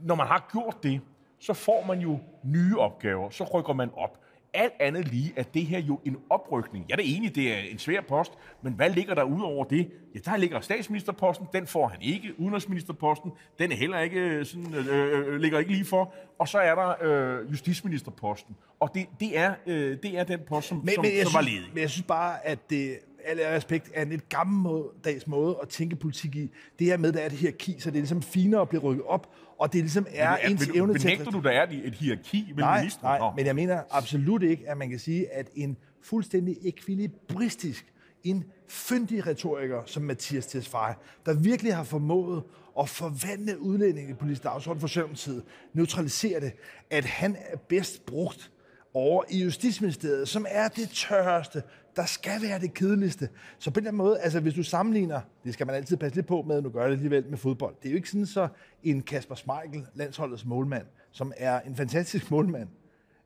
Når 0.00 0.14
man 0.14 0.26
har 0.26 0.48
gjort 0.52 0.82
det, 0.82 1.00
så 1.38 1.54
får 1.54 1.84
man 1.86 1.98
jo 1.98 2.18
nye 2.44 2.78
opgaver, 2.78 3.30
så 3.30 3.44
rykker 3.44 3.72
man 3.72 3.90
op. 3.96 4.20
Alt 4.54 4.72
andet 4.80 5.08
lige 5.08 5.32
er 5.36 5.42
det 5.42 5.66
her 5.66 5.78
jo 5.78 6.00
en 6.04 6.16
oprykning. 6.30 6.84
Jeg 6.88 6.94
er 6.94 6.96
da 6.96 7.02
enig, 7.04 7.34
det 7.34 7.52
er 7.52 7.58
en 7.58 7.78
svær 7.78 8.00
post, 8.00 8.32
men 8.62 8.72
hvad 8.72 8.90
ligger 8.90 9.14
der 9.14 9.22
ud 9.22 9.42
over 9.42 9.64
det? 9.64 9.90
Ja, 10.14 10.18
der 10.24 10.36
ligger 10.36 10.60
statsministerposten, 10.60 11.46
den 11.52 11.66
får 11.66 11.88
han 11.88 12.02
ikke. 12.02 12.40
Udenrigsministerposten, 12.40 13.32
den 13.58 13.72
er 13.72 13.76
heller 13.76 14.00
ikke 14.00 14.20
øh, 14.20 14.46
sådan, 14.46 14.74
øh, 14.74 15.34
øh, 15.34 15.40
ligger 15.40 15.58
ikke 15.58 15.72
lige 15.72 15.84
for. 15.84 16.14
Og 16.38 16.48
så 16.48 16.58
er 16.58 16.74
der 16.74 16.94
øh, 17.02 17.50
justitsministerposten. 17.50 18.56
Og 18.80 18.90
det, 18.94 19.06
det, 19.20 19.38
er, 19.38 19.54
øh, 19.66 19.96
det 20.02 20.18
er 20.18 20.24
den 20.24 20.40
post, 20.48 20.68
som, 20.68 20.78
men, 20.78 20.94
som, 20.94 21.04
men 21.04 21.26
som 21.26 21.34
var 21.34 21.40
ledig. 21.40 21.70
Men 21.72 21.80
jeg 21.80 21.90
synes 21.90 22.06
bare, 22.06 22.46
at 22.46 22.70
det, 22.70 22.98
alle 23.26 23.56
respekt, 23.56 23.90
er 23.94 24.02
en 24.02 24.08
lidt 24.08 24.28
gammeldags 24.28 25.26
måde 25.26 25.58
at 25.62 25.68
tænke 25.68 25.96
politik 25.96 26.36
i. 26.36 26.50
Det 26.78 26.86
her 26.86 26.96
med, 26.96 27.12
der 27.12 27.20
er 27.20 27.26
et 27.26 27.32
hierarki, 27.32 27.76
så 27.80 27.90
det 27.90 27.96
er 27.96 28.00
ligesom 28.00 28.22
finere 28.22 28.60
at 28.60 28.68
blive 28.68 28.82
rykket 28.82 29.04
op, 29.06 29.30
og 29.58 29.72
det 29.72 29.80
ligesom 29.80 30.06
er, 30.10 30.28
er 30.28 30.36
ens 30.36 30.68
evne 30.74 30.92
til... 30.98 31.02
Benægter 31.02 31.30
du, 31.30 31.40
der 31.40 31.50
er 31.50 31.66
et 31.84 31.94
hierarki 31.94 32.42
mellem 32.42 32.58
nej, 32.58 32.80
ministre? 32.80 33.18
Nej, 33.18 33.30
men 33.36 33.46
jeg 33.46 33.54
mener 33.54 33.82
absolut 33.90 34.42
ikke, 34.42 34.70
at 34.70 34.78
man 34.78 34.90
kan 34.90 34.98
sige, 34.98 35.32
at 35.32 35.50
en 35.54 35.76
fuldstændig 36.02 36.56
ekvilibristisk, 36.64 37.92
en 38.24 38.44
fyndig 38.68 39.26
retoriker 39.26 39.82
som 39.86 40.02
Mathias 40.02 40.46
Tesfaye, 40.46 40.94
der 41.26 41.34
virkelig 41.34 41.74
har 41.74 41.84
formået 41.84 42.42
at 42.80 42.88
forvandle 42.88 43.60
udlændingepolitisk 43.60 44.42
dagsorden 44.42 44.80
for 44.80 44.86
Søvntid, 44.86 45.42
neutralisere 45.72 46.40
det, 46.40 46.52
at 46.90 47.04
han 47.04 47.36
er 47.40 47.56
bedst 47.56 48.06
brugt 48.06 48.50
over 48.94 49.24
i 49.30 49.42
Justitsministeriet, 49.44 50.28
som 50.28 50.46
er 50.48 50.68
det 50.68 50.88
tørreste, 50.88 51.62
der 51.96 52.04
skal 52.04 52.42
være 52.42 52.60
det 52.60 52.74
kedeligste. 52.74 53.28
Så 53.58 53.70
på 53.70 53.80
den 53.80 53.94
måde, 53.94 54.18
altså 54.20 54.40
hvis 54.40 54.54
du 54.54 54.62
sammenligner, 54.62 55.20
det 55.44 55.54
skal 55.54 55.66
man 55.66 55.76
altid 55.76 55.96
passe 55.96 56.16
lidt 56.16 56.26
på 56.26 56.42
med, 56.46 56.62
nu 56.62 56.68
gør 56.68 56.84
det 56.84 56.92
alligevel 56.92 57.24
med 57.28 57.38
fodbold. 57.38 57.74
Det 57.82 57.88
er 57.88 57.92
jo 57.92 57.96
ikke 57.96 58.10
sådan 58.10 58.26
så 58.26 58.48
en 58.82 59.02
Kasper 59.02 59.34
Schmeichel, 59.34 59.86
landsholdets 59.94 60.44
målmand, 60.44 60.86
som 61.12 61.32
er 61.36 61.60
en 61.60 61.76
fantastisk 61.76 62.30
målmand, 62.30 62.68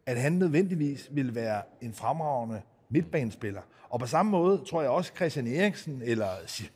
at 0.07 0.21
han 0.21 0.33
nødvendigvis 0.33 1.09
vil 1.12 1.35
være 1.35 1.62
en 1.81 1.95
fremragende 1.95 2.61
midtbanespiller. 2.89 3.61
Og 3.91 4.00
på 4.00 4.07
samme 4.07 4.31
måde 4.31 4.62
tror 4.69 4.83
jeg 4.83 4.91
også 4.91 5.12
Christian 5.17 5.47
Eriksen 5.47 6.03
eller 6.05 6.29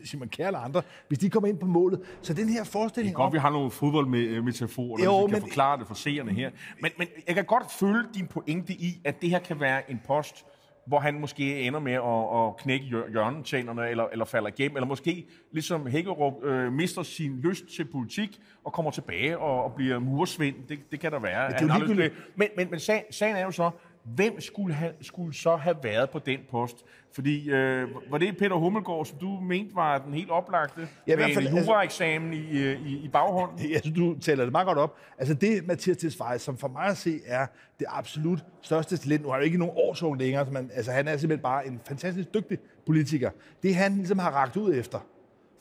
Simon 0.05 0.29
Kjær 0.29 0.47
eller 0.47 0.61
andre, 0.61 0.83
hvis 1.09 1.19
de 1.19 1.31
kommer 1.31 1.49
ind 1.49 1.59
på 1.59 1.67
målet. 1.67 2.01
Så 2.23 2.35
den 2.35 2.49
her 2.49 2.65
forestilling 2.65 3.13
Det 3.13 3.15
er 3.15 3.23
godt, 3.23 3.27
om... 3.27 3.33
vi 3.33 3.39
har 3.39 3.51
nogle 3.51 3.71
fodboldmetaforer, 3.71 5.05
jo, 5.05 5.25
vi 5.25 5.31
kan 5.31 5.33
men... 5.33 5.41
forklare 5.41 5.79
det 5.79 5.87
for 5.87 5.95
seerne 5.95 6.33
her. 6.33 6.51
Men, 6.81 6.91
men 6.99 7.09
jeg 7.27 7.35
kan 7.35 7.45
godt 7.45 7.73
følge 7.73 8.05
din 8.15 8.27
pointe 8.27 8.73
i, 8.73 9.01
at 9.05 9.23
det 9.23 9.31
her 9.31 9.39
kan 9.39 9.61
være 9.61 9.91
en 9.91 10.01
post, 10.07 10.45
hvor 10.87 10.99
han 10.99 11.21
måske 11.21 11.62
ender 11.62 11.81
med 11.81 11.93
at, 11.93 12.49
at 12.49 12.57
knække 12.57 12.87
hjør- 12.87 13.11
hjørnetænerne, 13.11 13.88
eller, 13.91 14.05
eller 14.12 14.25
falder 14.25 14.49
igennem, 14.49 14.76
eller 14.76 14.87
måske 14.87 15.26
ligesom 15.53 15.87
Hækkerup 15.87 16.45
øh, 16.45 16.73
mister 16.73 17.03
sin 17.03 17.41
lyst 17.41 17.64
til 17.76 17.85
politik, 17.85 18.41
og 18.64 18.73
kommer 18.73 18.91
tilbage 18.91 19.38
og, 19.38 19.64
og 19.64 19.75
bliver 19.75 19.99
mursvind. 19.99 20.57
Det, 20.69 20.79
det 20.91 21.00
kan 21.00 21.12
der 21.12 21.19
være. 21.19 21.50
det 21.59 22.05
er. 22.05 22.11
Men, 22.37 22.49
men, 22.57 22.71
men 22.71 22.81
sagen, 22.81 23.03
sagen 23.11 23.37
er 23.37 23.45
jo 23.45 23.50
så, 23.50 23.71
hvem 24.04 24.40
skulle, 24.40 24.75
have, 24.75 24.92
skulle 25.00 25.34
så 25.34 25.56
have 25.56 25.76
været 25.82 26.11
på 26.11 26.18
den 26.18 26.38
post? 26.50 26.76
Fordi, 27.12 27.50
øh, 27.50 27.88
var 28.11 28.18
det 28.18 28.37
Peter 28.37 28.56
Hummelgaard, 28.56 29.04
som 29.06 29.18
du 29.18 29.40
mente 29.40 29.75
var 29.75 29.99
den 29.99 30.14
helt 30.14 30.30
oplagte, 30.30 30.88
Ja, 31.06 31.12
i 31.12 31.16
med 31.16 31.25
fald, 31.34 31.46
en 31.49 31.56
altså- 31.56 31.70
juraeksamen 31.73 32.32
i, 32.32 32.58
øh, 32.58 32.87
i, 32.87 32.96
i 33.04 33.08
baghånden? 33.08 33.70
Jeg 33.70 33.80
synes, 33.82 33.96
du 33.99 34.18
taler 34.20 34.44
det 34.44 34.52
meget 34.52 34.66
godt 34.66 34.78
op. 34.78 34.96
Altså 35.18 35.34
det, 35.34 35.66
Mathias 35.66 35.96
Tesfaye, 35.96 36.38
som 36.38 36.56
for 36.56 36.68
mig 36.68 36.84
at 36.84 36.96
se 36.96 37.20
er 37.26 37.46
det 37.78 37.87
absolut 37.88 38.44
største 38.62 38.96
talent. 38.96 39.23
Nu 39.23 39.28
har 39.28 39.37
jo 39.37 39.42
ikke 39.42 39.58
nogen 39.58 39.75
årsung 39.76 40.18
længere, 40.18 40.46
så 40.46 40.52
man, 40.52 40.70
altså 40.75 40.92
han 40.92 41.08
er 41.08 41.16
simpelthen 41.16 41.42
bare 41.42 41.66
en 41.66 41.80
fantastisk 41.88 42.34
dygtig 42.34 42.58
politiker. 42.87 43.30
Det 43.62 43.75
han 43.75 43.94
ligesom 43.94 44.18
har 44.18 44.30
ragt 44.30 44.56
ud 44.56 44.75
efter, 44.75 44.99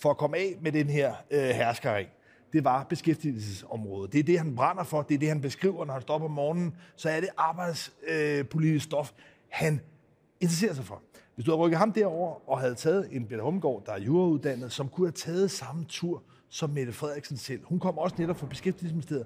for 0.01 0.09
at 0.09 0.17
komme 0.17 0.38
af 0.38 0.55
med 0.62 0.71
den 0.71 0.88
her 0.89 1.13
øh, 1.31 1.39
herskering, 1.39 2.07
det 2.53 2.63
var 2.63 2.83
beskæftigelsesområdet. 2.83 4.13
Det 4.13 4.19
er 4.19 4.24
det, 4.24 4.38
han 4.38 4.55
brænder 4.55 4.83
for. 4.83 5.01
Det 5.01 5.15
er 5.15 5.19
det, 5.19 5.27
han 5.27 5.41
beskriver, 5.41 5.86
når 5.86 5.93
han 5.93 6.01
står 6.01 6.13
op 6.13 6.22
om 6.24 6.31
morgenen. 6.31 6.75
Så 6.95 7.10
er 7.10 7.19
det 7.19 7.29
arbejdspolitisk 7.38 8.75
øh, 8.86 8.89
stof, 8.89 9.12
han 9.50 9.81
interesserer 10.41 10.74
sig 10.74 10.86
for. 10.86 11.01
Hvis 11.36 11.45
du 11.45 11.51
havde 11.51 11.62
rykket 11.62 11.79
ham 11.79 11.91
derover 11.91 12.50
og 12.50 12.60
havde 12.60 12.75
taget 12.75 13.07
en 13.12 13.25
Peter 13.25 13.41
Humgaard, 13.43 13.83
der 13.86 13.91
er 13.93 14.00
jurauddannet, 14.00 14.72
som 14.72 14.88
kunne 14.89 15.07
have 15.07 15.12
taget 15.12 15.51
samme 15.51 15.86
tur 15.89 16.24
som 16.50 16.69
Mette 16.69 16.93
Frederiksen 16.93 17.38
selv. 17.38 17.62
Hun 17.65 17.79
kom 17.79 17.98
også 17.98 18.15
netop 18.19 18.38
fra 18.39 18.48
Beskæftigelsesministeriet 18.48 19.25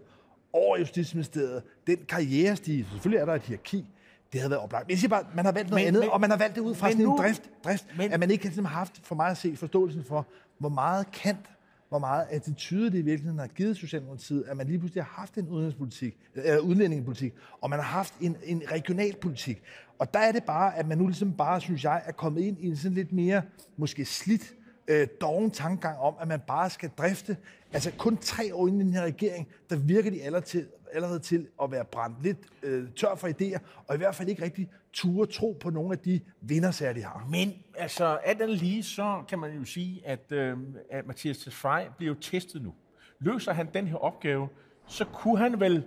over 0.53 0.77
Justitsministeriet. 0.77 1.63
Den 1.87 1.97
karrierestige, 2.09 2.87
selvfølgelig 2.91 3.21
er 3.21 3.25
der 3.25 3.33
et 3.33 3.41
hierarki, 3.41 3.85
det 4.33 4.41
havde 4.41 4.51
været 4.51 4.61
oplagt. 4.63 4.87
Men 4.87 4.91
jeg 4.91 4.99
siger 4.99 5.09
bare, 5.09 5.23
man 5.35 5.45
har 5.45 5.51
valgt 5.51 5.69
noget 5.69 5.81
Men- 5.81 5.87
andet, 5.87 6.01
men- 6.01 6.09
og 6.11 6.21
man 6.21 6.29
har 6.29 6.37
valgt 6.37 6.55
det 6.55 6.61
ud 6.61 6.75
fra 6.75 6.87
sådan 6.91 7.01
en 7.01 7.07
nu- 7.07 7.17
drift, 7.17 7.49
drift 7.63 7.85
men- 7.97 8.11
at 8.11 8.19
man 8.19 8.31
ikke 8.31 8.43
ligesom 8.43 8.65
har 8.65 8.77
haft, 8.77 9.01
for 9.03 9.15
mig 9.15 9.27
at 9.29 9.37
se, 9.37 9.55
forståelsen 9.55 10.03
for, 10.03 10.25
hvor 10.57 10.69
meget 10.69 11.11
kant, 11.11 11.45
hvor 11.89 11.99
meget 11.99 12.27
attitude 12.29 12.91
det 12.91 12.97
i 12.97 13.01
virkeligheden 13.01 13.39
har 13.39 13.47
givet 13.47 13.77
Socialdemokratiet, 13.77 14.43
at 14.47 14.57
man 14.57 14.67
lige 14.67 14.79
pludselig 14.79 15.03
har 15.03 15.13
haft 15.19 15.35
en 15.35 15.47
udenrigspolitik, 15.47 16.17
eller 16.35 16.59
udlændingepolitik, 16.59 17.33
og 17.61 17.69
man 17.69 17.79
har 17.79 17.85
haft 17.85 18.13
en, 18.21 18.37
en 18.43 18.63
regionalpolitik. 18.71 19.61
Og 19.99 20.13
der 20.13 20.19
er 20.19 20.31
det 20.31 20.43
bare, 20.43 20.77
at 20.77 20.87
man 20.87 20.97
nu 20.97 21.07
ligesom 21.07 21.33
bare, 21.33 21.61
synes 21.61 21.83
jeg, 21.83 22.01
er 22.05 22.11
kommet 22.11 22.41
ind 22.41 22.57
i 22.59 22.67
en 22.67 22.75
sådan 22.75 22.95
lidt 22.95 23.11
mere, 23.11 23.41
måske 23.77 24.05
slidt, 24.05 24.53
øh, 24.87 25.07
doven 25.21 25.51
tankegang 25.51 25.97
om, 25.97 26.15
at 26.19 26.27
man 26.27 26.39
bare 26.47 26.69
skal 26.69 26.89
drifte. 26.97 27.37
Altså 27.73 27.91
kun 27.97 28.17
tre 28.17 28.55
år 28.55 28.67
inden 28.67 28.81
i 28.81 28.83
den 28.83 28.93
her 28.93 29.03
regering, 29.03 29.47
der 29.69 29.75
virker 29.75 30.11
de 30.11 30.23
allerede 30.23 30.45
til, 30.45 30.67
allerede 30.93 31.19
til 31.19 31.47
at 31.63 31.71
være 31.71 31.85
brændt 31.85 32.23
lidt 32.23 32.37
øh, 32.63 32.87
tør 32.95 33.15
for 33.15 33.27
idéer, 33.27 33.59
og 33.87 33.95
i 33.95 33.97
hvert 33.97 34.15
fald 34.15 34.29
ikke 34.29 34.43
rigtig 34.43 34.69
ture 34.93 35.27
tro 35.27 35.57
på 35.59 35.69
nogle 35.69 35.91
af 35.91 35.99
de 35.99 36.21
vindersager, 36.41 36.93
de 36.93 37.03
har. 37.03 37.27
Men 37.29 37.53
altså, 37.77 38.05
alt 38.05 38.41
andet 38.41 38.57
lige, 38.57 38.83
så 38.83 39.23
kan 39.29 39.39
man 39.39 39.57
jo 39.57 39.65
sige, 39.65 40.01
at, 40.05 40.31
øh, 40.31 40.57
at 40.89 41.07
Mathias 41.07 41.37
Tesfaye 41.37 41.87
bliver 41.97 42.13
jo 42.13 42.19
testet 42.21 42.63
nu. 42.63 42.73
Løser 43.19 43.53
han 43.53 43.67
den 43.73 43.87
her 43.87 43.95
opgave, 43.95 44.47
så 44.87 45.05
kunne 45.05 45.37
han 45.37 45.59
vel 45.59 45.83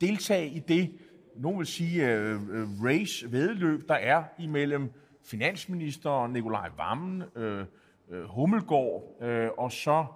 deltage 0.00 0.48
i 0.48 0.58
det, 0.58 0.92
nogen 1.36 1.58
vil 1.58 1.66
sige, 1.66 2.06
øh, 2.06 2.32
øh 2.32 2.82
race, 2.84 3.32
vedløb, 3.32 3.88
der 3.88 3.94
er 3.94 4.24
imellem 4.38 4.90
finansminister 5.24 6.26
Nikolaj 6.26 6.70
Vammen, 6.76 7.22
øh, 7.36 7.64
øh, 8.10 8.24
Hummelgaard, 8.24 9.22
øh, 9.22 9.48
og 9.58 9.72
så 9.72 10.06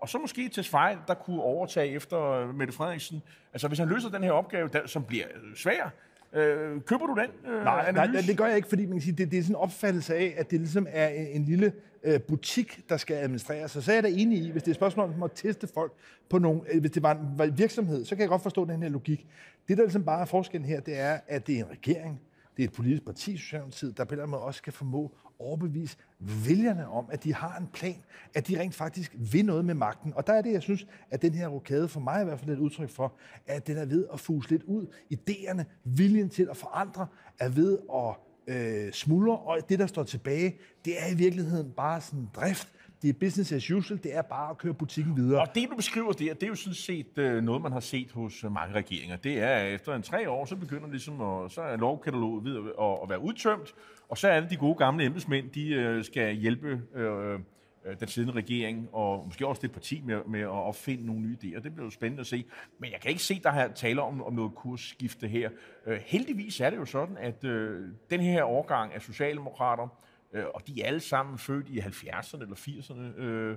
og 0.00 0.08
så 0.08 0.18
måske 0.18 0.48
Tesfaye, 0.48 0.98
der 1.08 1.14
kunne 1.14 1.42
overtage 1.42 1.88
efter 1.88 2.30
øh, 2.30 2.54
Mette 2.54 2.72
Frederiksen. 2.72 3.22
Altså, 3.52 3.68
hvis 3.68 3.78
han 3.78 3.88
løser 3.88 4.08
den 4.08 4.22
her 4.22 4.32
opgave, 4.32 4.68
der, 4.68 4.86
som 4.86 5.04
bliver 5.04 5.24
øh, 5.34 5.56
svær, 5.56 5.92
øh, 6.32 6.80
køber 6.80 7.06
du 7.06 7.16
den 7.20 7.52
øh, 7.52 7.64
Nej, 7.64 7.84
analyse? 7.88 8.12
nej, 8.12 8.22
det 8.26 8.38
gør 8.38 8.46
jeg 8.46 8.56
ikke, 8.56 8.68
fordi 8.68 8.86
man 8.86 8.92
kan 8.92 9.00
sige, 9.00 9.16
det, 9.16 9.30
det 9.30 9.38
er 9.38 9.42
sådan 9.42 9.56
en 9.56 9.60
opfattelse 9.60 10.14
af, 10.14 10.34
at 10.36 10.50
det 10.50 10.60
ligesom 10.60 10.86
er 10.90 11.08
en, 11.08 11.26
en 11.26 11.44
lille 11.44 11.72
øh, 12.04 12.20
butik, 12.20 12.80
der 12.88 12.96
skal 12.96 13.16
administreres. 13.16 13.70
Så, 13.70 13.80
så 13.80 13.90
er 13.90 13.96
jeg 13.96 14.02
da 14.02 14.08
enig 14.08 14.38
i, 14.38 14.50
hvis 14.50 14.62
det 14.62 14.68
er 14.68 14.72
et 14.72 14.76
spørgsmål 14.76 15.12
om 15.16 15.22
at 15.22 15.30
teste 15.34 15.68
folk 15.74 15.92
på 16.28 16.38
nogle, 16.38 16.60
øh, 16.72 16.80
hvis 16.80 16.90
det 16.90 17.02
var 17.02 17.12
en, 17.14 17.28
var 17.36 17.46
virksomhed, 17.46 18.04
så 18.04 18.14
kan 18.14 18.20
jeg 18.20 18.28
godt 18.28 18.42
forstå 18.42 18.64
den 18.64 18.82
her 18.82 18.88
logik. 18.88 19.26
Det, 19.68 19.76
der 19.76 19.84
ligesom 19.84 20.04
bare 20.04 20.20
er 20.20 20.24
forskellen 20.24 20.68
her, 20.68 20.80
det 20.80 20.98
er, 20.98 21.18
at 21.26 21.46
det 21.46 21.54
er 21.54 21.64
en 21.64 21.70
regering, 21.70 22.20
det 22.56 22.62
er 22.62 22.68
et 22.68 22.74
politisk 22.74 23.04
parti, 23.04 23.36
Socialdemokratiet, 23.36 23.96
der 23.96 24.04
på 24.04 24.08
en 24.08 24.12
eller 24.12 24.22
anden 24.22 24.30
måde 24.30 24.42
også 24.42 24.58
skal 24.58 24.72
formå 24.72 25.14
overbevise 25.38 25.96
vælgerne 26.18 26.88
om, 26.88 27.06
at 27.10 27.24
de 27.24 27.34
har 27.34 27.58
en 27.58 27.68
plan, 27.72 28.04
at 28.34 28.48
de 28.48 28.60
rent 28.60 28.74
faktisk 28.74 29.16
vil 29.32 29.44
noget 29.44 29.64
med 29.64 29.74
magten. 29.74 30.14
Og 30.14 30.26
der 30.26 30.32
er 30.32 30.42
det, 30.42 30.52
jeg 30.52 30.62
synes, 30.62 30.86
at 31.10 31.22
den 31.22 31.34
her 31.34 31.48
rokade 31.48 31.88
for 31.88 32.00
mig 32.00 32.22
i 32.22 32.24
hvert 32.24 32.38
fald 32.38 32.50
er 32.50 32.54
et 32.54 32.60
udtryk 32.60 32.90
for, 32.90 33.12
at 33.46 33.66
den 33.66 33.76
er 33.76 33.84
ved 33.84 34.06
at 34.12 34.20
fuse 34.20 34.50
lidt 34.50 34.62
ud. 34.62 34.86
Idéerne, 35.12 35.64
viljen 35.84 36.28
til 36.28 36.48
at 36.50 36.56
forandre, 36.56 37.06
er 37.38 37.48
ved 37.48 37.78
at 37.94 38.14
øh, 38.54 38.92
smuldre, 38.92 39.38
og 39.38 39.58
det, 39.68 39.78
der 39.78 39.86
står 39.86 40.02
tilbage, 40.02 40.56
det 40.84 41.02
er 41.02 41.12
i 41.12 41.14
virkeligheden 41.14 41.72
bare 41.72 42.00
sådan 42.00 42.20
en 42.20 42.30
drift. 42.34 42.72
Det 43.02 43.10
er 43.10 43.14
business 43.20 43.52
as 43.52 43.70
usual, 43.70 44.02
det 44.02 44.16
er 44.16 44.22
bare 44.22 44.50
at 44.50 44.58
køre 44.58 44.74
butikken 44.74 45.16
videre. 45.16 45.40
Og 45.40 45.54
det, 45.54 45.68
du 45.70 45.76
beskriver 45.76 46.12
der, 46.12 46.34
det 46.34 46.42
er 46.42 46.46
jo 46.46 46.54
sådan 46.54 46.74
set 46.74 47.18
øh, 47.18 47.42
noget, 47.42 47.62
man 47.62 47.72
har 47.72 47.80
set 47.80 48.12
hos 48.12 48.44
øh, 48.44 48.52
mange 48.52 48.74
regeringer. 48.74 49.16
Det 49.16 49.38
er, 49.42 49.48
at 49.48 49.74
efter 49.74 49.94
en 49.94 50.02
tre 50.02 50.30
år, 50.30 50.44
så 50.44 50.56
begynder 50.56 50.88
ligesom 50.88 51.20
at, 51.20 51.52
så 51.52 51.60
er 51.60 51.76
lovkataloget 51.76 52.44
ved 52.44 52.56
at, 52.80 52.98
at, 53.02 53.08
være 53.08 53.20
udtømt, 53.20 53.74
og 54.08 54.18
så 54.18 54.28
er 54.28 54.40
det 54.40 54.50
de 54.50 54.56
gode 54.56 54.74
gamle 54.74 55.04
embedsmænd, 55.04 55.50
de 55.50 55.68
øh, 55.68 56.04
skal 56.04 56.34
hjælpe 56.34 56.82
øh, 56.94 57.40
øh, 57.86 58.00
den 58.00 58.08
siddende 58.08 58.34
regering, 58.36 58.88
og 58.92 59.24
måske 59.26 59.46
også 59.46 59.62
det 59.62 59.72
parti 59.72 60.02
med, 60.04 60.20
med 60.28 60.40
at 60.40 60.48
opfinde 60.48 61.06
nogle 61.06 61.20
nye 61.22 61.36
idéer. 61.42 61.60
Det 61.60 61.72
bliver 61.72 61.86
jo 61.86 61.90
spændende 61.90 62.20
at 62.20 62.26
se. 62.26 62.44
Men 62.78 62.92
jeg 62.92 63.00
kan 63.00 63.08
ikke 63.08 63.22
se, 63.22 63.40
der 63.42 63.52
her 63.52 63.72
taler 63.72 64.02
om, 64.02 64.22
om 64.22 64.32
noget 64.32 64.54
kursskifte 64.54 65.28
her. 65.28 65.50
Øh, 65.86 66.00
heldigvis 66.06 66.60
er 66.60 66.70
det 66.70 66.76
jo 66.76 66.84
sådan, 66.84 67.16
at 67.16 67.44
øh, 67.44 67.88
den 68.10 68.20
her 68.20 68.44
årgang 68.44 68.94
af 68.94 69.02
socialdemokrater, 69.02 69.88
øh, 70.32 70.44
og 70.54 70.66
de 70.66 70.82
er 70.82 70.86
alle 70.86 71.00
sammen 71.00 71.38
født 71.38 71.68
i 71.68 71.78
70'erne 71.78 72.42
eller 72.42 72.56
80'erne, 72.56 73.20
øh, 73.20 73.56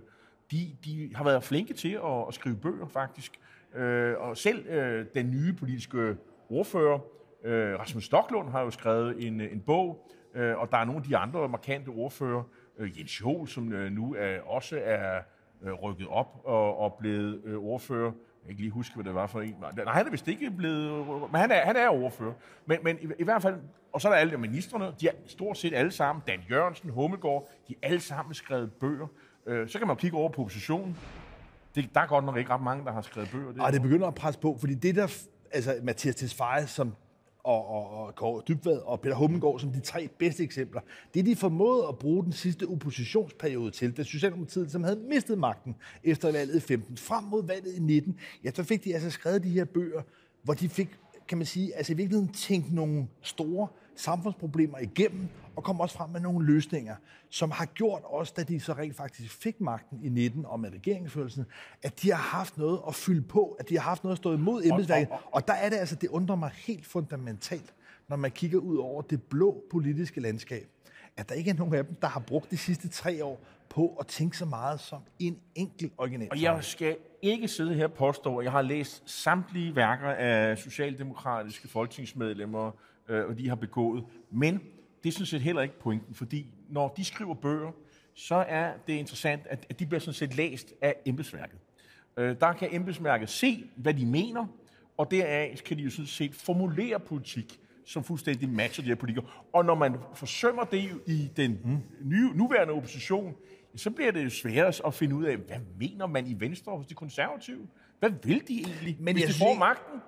de, 0.51 0.75
de 0.85 1.15
har 1.15 1.23
været 1.23 1.43
flinke 1.43 1.73
til 1.73 1.91
at, 1.91 2.27
at 2.27 2.33
skrive 2.33 2.55
bøger, 2.55 2.87
faktisk. 2.87 3.39
Øh, 3.75 4.17
og 4.17 4.37
selv 4.37 4.67
øh, 4.67 5.05
den 5.13 5.31
nye 5.31 5.53
politiske 5.53 6.17
ordfører, 6.49 6.99
øh, 7.43 7.79
Rasmus 7.79 8.05
Stocklund, 8.05 8.49
har 8.49 8.61
jo 8.61 8.71
skrevet 8.71 9.27
en, 9.27 9.41
en 9.41 9.59
bog, 9.59 10.11
øh, 10.35 10.57
og 10.57 10.71
der 10.71 10.77
er 10.77 10.85
nogle 10.85 10.97
af 10.97 11.03
de 11.03 11.17
andre 11.17 11.49
markante 11.49 11.89
ordfører, 11.89 12.43
øh, 12.77 12.99
Jens 12.99 13.21
Jol, 13.21 13.47
som 13.47 13.73
øh, 13.73 13.91
nu 13.91 14.15
er, 14.17 14.39
også 14.41 14.81
er 14.83 15.21
øh, 15.63 15.73
rykket 15.73 16.07
op 16.07 16.41
og, 16.43 16.77
og 16.77 16.95
blevet 16.99 17.41
øh, 17.45 17.57
ordfører. 17.57 18.11
Jeg 18.41 18.47
kan 18.47 18.49
ikke 18.49 18.61
lige 18.61 18.71
huske, 18.71 18.95
hvad 18.95 19.03
det 19.03 19.15
var 19.15 19.27
for 19.27 19.41
en. 19.41 19.55
Nej, 19.85 19.93
han 19.93 20.07
er 20.07 20.11
vist 20.11 20.27
ikke 20.27 20.51
blevet... 20.51 21.07
Men 21.31 21.41
han 21.41 21.51
er, 21.51 21.65
han 21.65 21.75
er 21.75 21.89
ordfører. 21.89 22.33
Men, 22.65 22.77
men 22.83 22.97
i, 23.01 23.07
i 23.19 23.23
hvert 23.23 23.41
fald... 23.41 23.55
Og 23.93 24.01
så 24.01 24.07
er 24.07 24.11
der 24.11 24.19
alle 24.19 24.33
de 24.33 24.37
ministerne. 24.37 24.93
De 25.01 25.07
er 25.07 25.11
stort 25.27 25.57
set 25.57 25.73
alle 25.73 25.91
sammen. 25.91 26.23
Dan 26.27 26.39
Jørgensen, 26.49 26.89
Hummelgaard. 26.89 27.49
De 27.67 27.73
er 27.73 27.87
alle 27.87 27.99
sammen 27.99 28.33
skrevet 28.33 28.73
bøger. 28.73 29.07
Øh, 29.45 29.69
så 29.69 29.77
kan 29.77 29.87
man 29.87 29.95
kigge 29.95 30.17
over 30.17 30.29
på 30.29 30.41
oppositionen. 30.41 30.97
Det, 31.75 31.89
der 31.93 32.01
er 32.01 32.07
godt 32.07 32.25
nok 32.25 32.37
ikke 32.37 32.49
ret 32.49 32.61
mange, 32.61 32.85
der 32.85 32.91
har 32.91 33.01
skrevet 33.01 33.29
bøger. 33.31 33.51
Det, 33.51 33.61
Og 33.61 33.73
det 33.73 33.81
begynder 33.81 34.07
at 34.07 34.15
presse 34.15 34.39
på, 34.39 34.57
fordi 34.59 34.73
det 34.73 34.95
der, 34.95 35.07
altså 35.51 35.79
Mathias 35.83 36.15
Tesfaye 36.15 36.67
som 36.67 36.95
og, 37.43 37.67
og, 37.67 37.89
og 37.89 38.15
Kåre 38.15 38.41
Dybvad 38.47 38.77
og 38.77 39.01
Peter 39.01 39.15
Hummelgaard 39.15 39.59
som 39.59 39.71
de 39.71 39.79
tre 39.79 40.07
bedste 40.07 40.43
eksempler. 40.43 40.81
Det, 41.13 41.25
de 41.25 41.35
formåede 41.35 41.87
at 41.87 41.97
bruge 41.97 42.23
den 42.23 42.33
sidste 42.33 42.65
oppositionsperiode 42.67 43.71
til, 43.71 43.97
da 43.97 44.03
Socialdemokratiet 44.03 44.71
som 44.71 44.83
havde 44.83 44.99
mistet 45.09 45.37
magten 45.37 45.75
efter 46.03 46.31
valget 46.31 46.55
i 46.55 46.59
15, 46.59 46.97
frem 46.97 47.23
mod 47.23 47.47
valget 47.47 47.75
i 47.75 47.79
19, 47.79 48.19
ja, 48.43 48.51
så 48.51 48.63
fik 48.63 48.83
de 48.83 48.93
altså 48.93 49.09
skrevet 49.09 49.43
de 49.43 49.49
her 49.49 49.65
bøger, 49.65 50.01
hvor 50.43 50.53
de 50.53 50.69
fik, 50.69 50.89
kan 51.27 51.37
man 51.37 51.47
sige, 51.47 51.75
altså 51.75 51.93
i 51.93 51.95
virkeligheden 51.95 52.33
tænkt 52.33 52.73
nogle 52.73 53.07
store 53.21 53.67
samfundsproblemer 53.95 54.77
igennem, 54.77 55.27
og 55.55 55.63
kom 55.63 55.79
også 55.79 55.95
frem 55.97 56.09
med 56.09 56.19
nogle 56.19 56.45
løsninger, 56.45 56.95
som 57.29 57.51
har 57.51 57.65
gjort 57.65 58.01
også, 58.05 58.33
da 58.37 58.43
de 58.43 58.59
så 58.59 58.73
rent 58.73 58.95
faktisk 58.95 59.31
fik 59.41 59.61
magten 59.61 59.99
i 60.03 60.09
19 60.09 60.45
og 60.45 60.59
med 60.59 60.69
regeringsførelsen, 60.73 61.45
at 61.83 62.01
de 62.01 62.09
har 62.11 62.37
haft 62.37 62.57
noget 62.57 62.79
at 62.87 62.95
fylde 62.95 63.21
på, 63.21 63.55
at 63.59 63.69
de 63.69 63.75
har 63.77 63.81
haft 63.83 64.03
noget 64.03 64.13
at 64.15 64.17
stå 64.17 64.33
imod 64.33 64.63
embedsværket. 64.63 65.09
og- 65.11 65.19
Og 65.31 65.47
der 65.47 65.53
er 65.53 65.69
det 65.69 65.77
altså, 65.77 65.95
det 65.95 66.09
undrer 66.09 66.35
mig 66.35 66.51
helt 66.55 66.85
fundamentalt, 66.85 67.73
når 68.07 68.15
man 68.15 68.31
kigger 68.31 68.59
ud 68.59 68.77
over 68.77 69.01
det 69.01 69.23
blå 69.23 69.63
politiske 69.71 70.21
landskab, 70.21 70.67
at 71.17 71.29
der 71.29 71.35
ikke 71.35 71.49
er 71.49 71.53
nogen 71.55 71.73
af 71.73 71.85
dem, 71.85 71.95
der 72.01 72.07
har 72.07 72.19
brugt 72.19 72.51
de 72.51 72.57
sidste 72.57 72.87
tre 72.89 73.25
år 73.25 73.39
på 73.69 73.95
at 73.99 74.07
tænke 74.07 74.37
så 74.37 74.45
meget 74.45 74.79
som 74.79 75.01
en 75.19 75.37
enkelt 75.55 75.93
original. 75.97 76.27
Og 76.31 76.41
jeg 76.41 76.63
skal 76.63 76.97
ikke 77.21 77.47
sidde 77.47 77.73
her 77.73 77.85
og 77.85 77.93
påstå, 77.93 78.37
at 78.37 78.43
jeg 78.43 78.51
har 78.51 78.61
læst 78.61 79.03
samtlige 79.05 79.75
værker 79.75 80.09
af 80.09 80.57
socialdemokratiske 80.57 81.67
folketingsmedlemmer, 81.67 82.71
øh, 83.11 83.29
og 83.29 83.37
de 83.37 83.49
har 83.49 83.55
begået. 83.55 84.03
Men 84.31 84.53
det 85.03 85.09
er 85.09 85.13
sådan 85.13 85.25
set 85.25 85.41
heller 85.41 85.61
ikke 85.61 85.79
pointen, 85.79 86.15
fordi 86.15 86.47
når 86.69 86.93
de 86.97 87.05
skriver 87.05 87.33
bøger, 87.33 87.71
så 88.13 88.35
er 88.35 88.73
det 88.87 88.93
interessant, 88.93 89.41
at 89.45 89.65
at 89.69 89.79
de 89.79 89.85
bliver 89.85 89.99
sådan 89.99 90.13
set 90.13 90.35
læst 90.35 90.73
af 90.81 90.95
embedsværket. 91.05 91.59
Øh, 92.17 92.35
der 92.41 92.53
kan 92.53 92.69
embedsværket 92.71 93.29
se, 93.29 93.69
hvad 93.75 93.93
de 93.93 94.05
mener, 94.05 94.45
og 94.97 95.11
deraf 95.11 95.61
kan 95.65 95.77
de 95.77 95.83
jo 95.83 95.89
sådan 95.89 96.05
set 96.05 96.35
formulere 96.35 96.99
politik, 96.99 97.59
som 97.85 98.03
fuldstændig 98.03 98.49
matcher 98.49 98.83
de 98.83 98.87
her 98.87 98.95
politikere. 98.95 99.25
Og 99.53 99.65
når 99.65 99.75
man 99.75 99.95
forsømmer 100.13 100.63
det 100.63 100.89
i 101.07 101.31
den 101.37 101.83
nye, 102.01 102.29
nuværende 102.33 102.73
opposition, 102.73 103.35
så 103.75 103.89
bliver 103.91 104.11
det 104.11 104.23
jo 104.23 104.29
sværere 104.29 104.73
at 104.85 104.93
finde 104.93 105.15
ud 105.15 105.23
af, 105.23 105.37
hvad 105.37 105.57
mener 105.79 106.07
man 106.07 106.27
i 106.27 106.35
Venstre 106.39 106.77
hos 106.77 106.85
de 106.85 106.93
konservative? 106.93 107.67
Hvad 107.99 108.09
vil 108.23 108.47
de 108.47 108.59
egentlig, 108.59 108.97
Men 108.99 109.15
hvis 109.15 109.25
jeg 109.25 109.33
de 109.33 109.39
får 109.39 109.53
magten? 109.59 110.01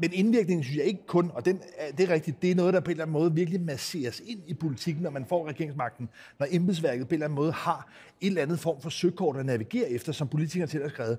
Men 0.00 0.12
indvirkningen 0.12 0.64
synes 0.64 0.76
jeg 0.76 0.84
ikke 0.84 1.06
kun, 1.06 1.30
og 1.34 1.44
den, 1.44 1.60
det 1.98 2.10
er 2.10 2.14
rigtigt, 2.14 2.42
det 2.42 2.50
er 2.50 2.54
noget, 2.54 2.74
der 2.74 2.80
på 2.80 2.84
en 2.84 2.90
eller 2.90 3.04
anden 3.04 3.12
måde 3.12 3.34
virkelig 3.34 3.60
masseres 3.60 4.22
ind 4.26 4.40
i 4.46 4.54
politikken, 4.54 5.02
når 5.02 5.10
man 5.10 5.26
får 5.26 5.48
regeringsmagten, 5.48 6.08
når 6.38 6.46
embedsværket 6.50 7.08
på 7.08 7.10
en 7.10 7.14
eller 7.14 7.26
anden 7.26 7.36
måde 7.36 7.52
har 7.52 7.92
en 8.20 8.28
eller 8.28 8.42
anden 8.42 8.58
form 8.58 8.80
for 8.80 8.90
søkort 8.90 9.36
at 9.36 9.46
navigere 9.46 9.90
efter, 9.90 10.12
som 10.12 10.28
politikere 10.28 10.66
til 10.66 10.78
at 10.78 10.90
skrevet. 10.90 11.18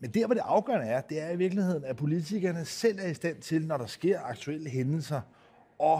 Men 0.00 0.10
der, 0.10 0.26
hvor 0.26 0.34
det 0.34 0.42
afgørende 0.44 0.86
er, 0.86 1.00
det 1.00 1.20
er 1.20 1.30
i 1.30 1.36
virkeligheden, 1.36 1.84
at 1.84 1.96
politikerne 1.96 2.64
selv 2.64 2.98
er 3.02 3.08
i 3.08 3.14
stand 3.14 3.36
til, 3.40 3.66
når 3.66 3.76
der 3.76 3.86
sker 3.86 4.20
aktuelle 4.20 4.70
hændelser, 4.70 5.20
at 5.82 5.98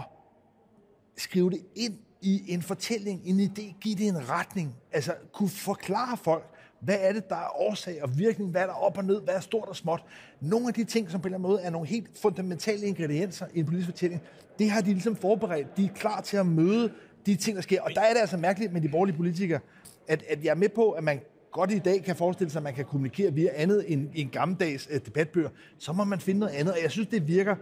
skrive 1.17 1.51
det 1.51 1.61
ind 1.75 1.99
i 2.23 2.43
en 2.49 2.63
fortælling, 2.63 3.21
en 3.25 3.41
idé, 3.41 3.81
give 3.81 3.95
det 3.95 4.09
en 4.09 4.29
retning. 4.31 4.75
Altså 4.93 5.15
kunne 5.33 5.49
forklare 5.49 6.17
folk, 6.17 6.58
hvad 6.81 6.97
er 7.01 7.13
det, 7.13 7.29
der 7.29 7.37
er 7.37 7.61
årsag 7.61 8.03
og 8.03 8.19
virkning? 8.19 8.51
Hvad 8.51 8.63
er 8.63 8.67
der 8.67 8.73
op 8.73 8.99
og 8.99 9.05
ned? 9.05 9.23
Hvad 9.23 9.35
er 9.35 9.41
stort 9.41 9.69
og 9.69 9.77
småt? 9.77 10.05
Nogle 10.41 10.69
af 10.69 10.75
de 10.75 10.85
ting, 10.85 11.11
som 11.11 11.21
på 11.21 11.29
en 11.29 11.35
eller 11.35 11.39
anden 11.39 11.51
måde 11.51 11.63
er 11.63 11.71
nogle 11.71 11.89
helt 11.89 12.07
fundamentale 12.23 12.87
ingredienser 12.87 13.47
i 13.55 13.59
en 13.59 13.67
politisk 13.67 13.89
fortælling, 13.89 14.23
det 14.59 14.71
har 14.71 14.81
de 14.81 14.93
ligesom 14.93 15.17
forberedt. 15.17 15.77
De 15.77 15.85
er 15.85 15.89
klar 15.95 16.21
til 16.21 16.37
at 16.37 16.47
møde 16.47 16.93
de 17.27 17.37
ting, 17.37 17.57
der 17.57 17.63
sker. 17.63 17.83
Og 17.83 17.91
der 17.95 18.01
er 18.01 18.13
det 18.13 18.21
altså 18.21 18.37
mærkeligt 18.37 18.73
med 18.73 18.81
de 18.81 18.89
borgerlige 18.89 19.17
politikere, 19.17 19.61
at, 20.09 20.25
at 20.29 20.45
jeg 20.45 20.51
er 20.51 20.55
med 20.55 20.69
på, 20.69 20.91
at 20.91 21.05
man 21.05 21.21
godt 21.53 21.73
i 21.73 21.79
dag 21.79 22.05
kan 22.05 22.17
forestille 22.17 22.51
sig, 22.51 22.59
at 22.59 22.63
man 22.63 22.75
kan 22.75 22.85
kommunikere 22.85 23.33
via 23.33 23.51
andet 23.55 23.93
end 23.93 24.09
en 24.15 24.29
gammeldags 24.29 24.89
øh, 24.91 25.01
debatbøger, 25.07 25.49
så 25.79 25.93
må 25.93 26.05
man 26.05 26.21
finde 26.21 26.41
noget 26.41 26.53
andet. 26.53 26.75
Og 26.75 26.83
jeg 26.83 26.91
synes, 26.91 27.09
det 27.09 27.29
virker 27.29 27.57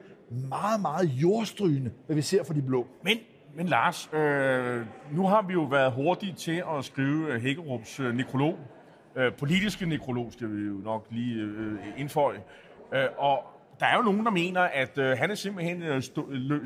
meget, 0.49 0.80
meget 0.80 1.06
jordstrygende, 1.06 1.90
hvad 2.06 2.16
vi 2.16 2.23
ser 2.23 2.44
for 2.44 2.54
de 2.54 2.62
blå. 2.62 2.87
Men, 3.04 3.18
men 3.56 3.66
Lars, 3.66 4.11
øh, 4.12 4.87
nu 5.12 5.26
har 5.26 5.46
vi 5.46 5.52
jo 5.52 5.62
været 5.62 5.92
hurtige 5.92 6.35
til 6.35 6.62
at 6.78 6.85
skrive 6.85 7.32
øh, 7.32 7.42
Hækkerups 7.42 8.00
øh, 8.00 8.14
nekrolog. 8.14 8.54
Øh, 9.16 9.32
politiske 9.32 9.87
nekrolog 9.87 10.32
skal 10.32 10.56
vi 10.56 10.66
jo 10.66 10.75
nok 10.75 11.06
lige 11.11 11.42
øh, 11.42 12.00
indføje. 12.00 12.42
Øh, 12.94 13.06
og 13.18 13.42
der 13.80 13.87
er 13.87 13.96
jo 13.96 14.02
nogen, 14.02 14.25
der 14.25 14.30
mener, 14.30 14.61
at 14.61 14.99
øh, 14.99 15.18
han 15.18 15.30
er 15.30 15.35
simpelthen 15.35 15.82
øh, 15.82 16.02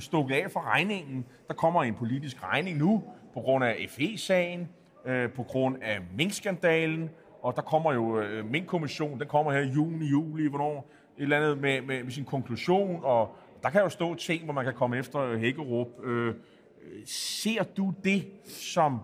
stukket 0.00 0.34
af 0.34 0.50
for 0.50 0.60
regningen. 0.74 1.24
Der 1.48 1.54
kommer 1.54 1.82
en 1.82 1.94
politisk 1.94 2.42
regning 2.42 2.78
nu 2.78 3.04
på 3.34 3.40
grund 3.40 3.64
af 3.64 3.86
FE-sagen 3.88 4.68
øh, 5.04 5.30
på 5.30 5.42
grund 5.42 5.76
af 5.82 5.98
minkskandalen, 6.16 7.10
og 7.42 7.56
der 7.56 7.62
kommer 7.62 7.92
jo 7.92 8.20
øh, 8.20 8.50
minkkommissionen, 8.50 9.20
den 9.20 9.28
kommer 9.28 9.52
her 9.52 9.60
i 9.60 9.68
juni, 9.68 10.06
juli, 10.06 10.48
hvornår, 10.48 10.90
et 11.18 11.22
eller 11.22 11.36
andet 11.36 11.58
med, 11.58 11.80
med, 11.80 12.04
med 12.04 12.12
sin 12.12 12.24
konklusion, 12.24 13.00
og 13.02 13.36
der 13.62 13.70
kan 13.70 13.80
jo 13.80 13.88
stå 13.88 14.14
ting, 14.14 14.44
hvor 14.44 14.52
man 14.52 14.64
kan 14.64 14.74
komme 14.74 14.98
efter 14.98 15.38
Hækkerup. 15.38 15.88
Øh, 16.04 16.28
øh 16.28 16.34
ser 17.06 17.62
du 17.76 17.94
det 18.04 18.26
som 18.44 18.98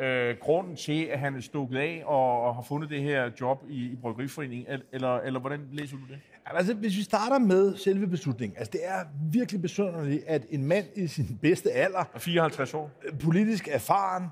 øh, 0.00 0.36
grunden 0.40 0.76
til, 0.76 1.04
at 1.04 1.18
han 1.18 1.36
er 1.36 1.40
stukket 1.40 1.78
af 1.78 2.02
og, 2.06 2.42
og 2.42 2.54
har 2.54 2.62
fundet 2.62 2.90
det 2.90 3.02
her 3.02 3.30
job 3.40 3.64
i, 3.68 3.84
i 3.84 3.96
Bryggeriforeningen, 3.96 4.82
eller, 4.92 5.16
eller 5.16 5.40
hvordan 5.40 5.60
læser 5.72 5.96
du 5.96 6.02
det? 6.08 6.18
Altså, 6.46 6.74
hvis 6.74 6.96
vi 6.96 7.02
starter 7.02 7.38
med 7.38 7.76
selve 7.76 8.06
beslutningen, 8.06 8.58
altså 8.58 8.70
det 8.70 8.80
er 8.84 9.04
virkelig 9.32 9.62
besynderligt, 9.62 10.24
at 10.26 10.46
en 10.50 10.64
mand 10.64 10.86
i 10.96 11.06
sin 11.06 11.38
bedste 11.42 11.72
alder, 11.72 12.04
54 12.18 12.74
år, 12.74 12.90
politisk 13.22 13.68
erfaren, 13.70 14.24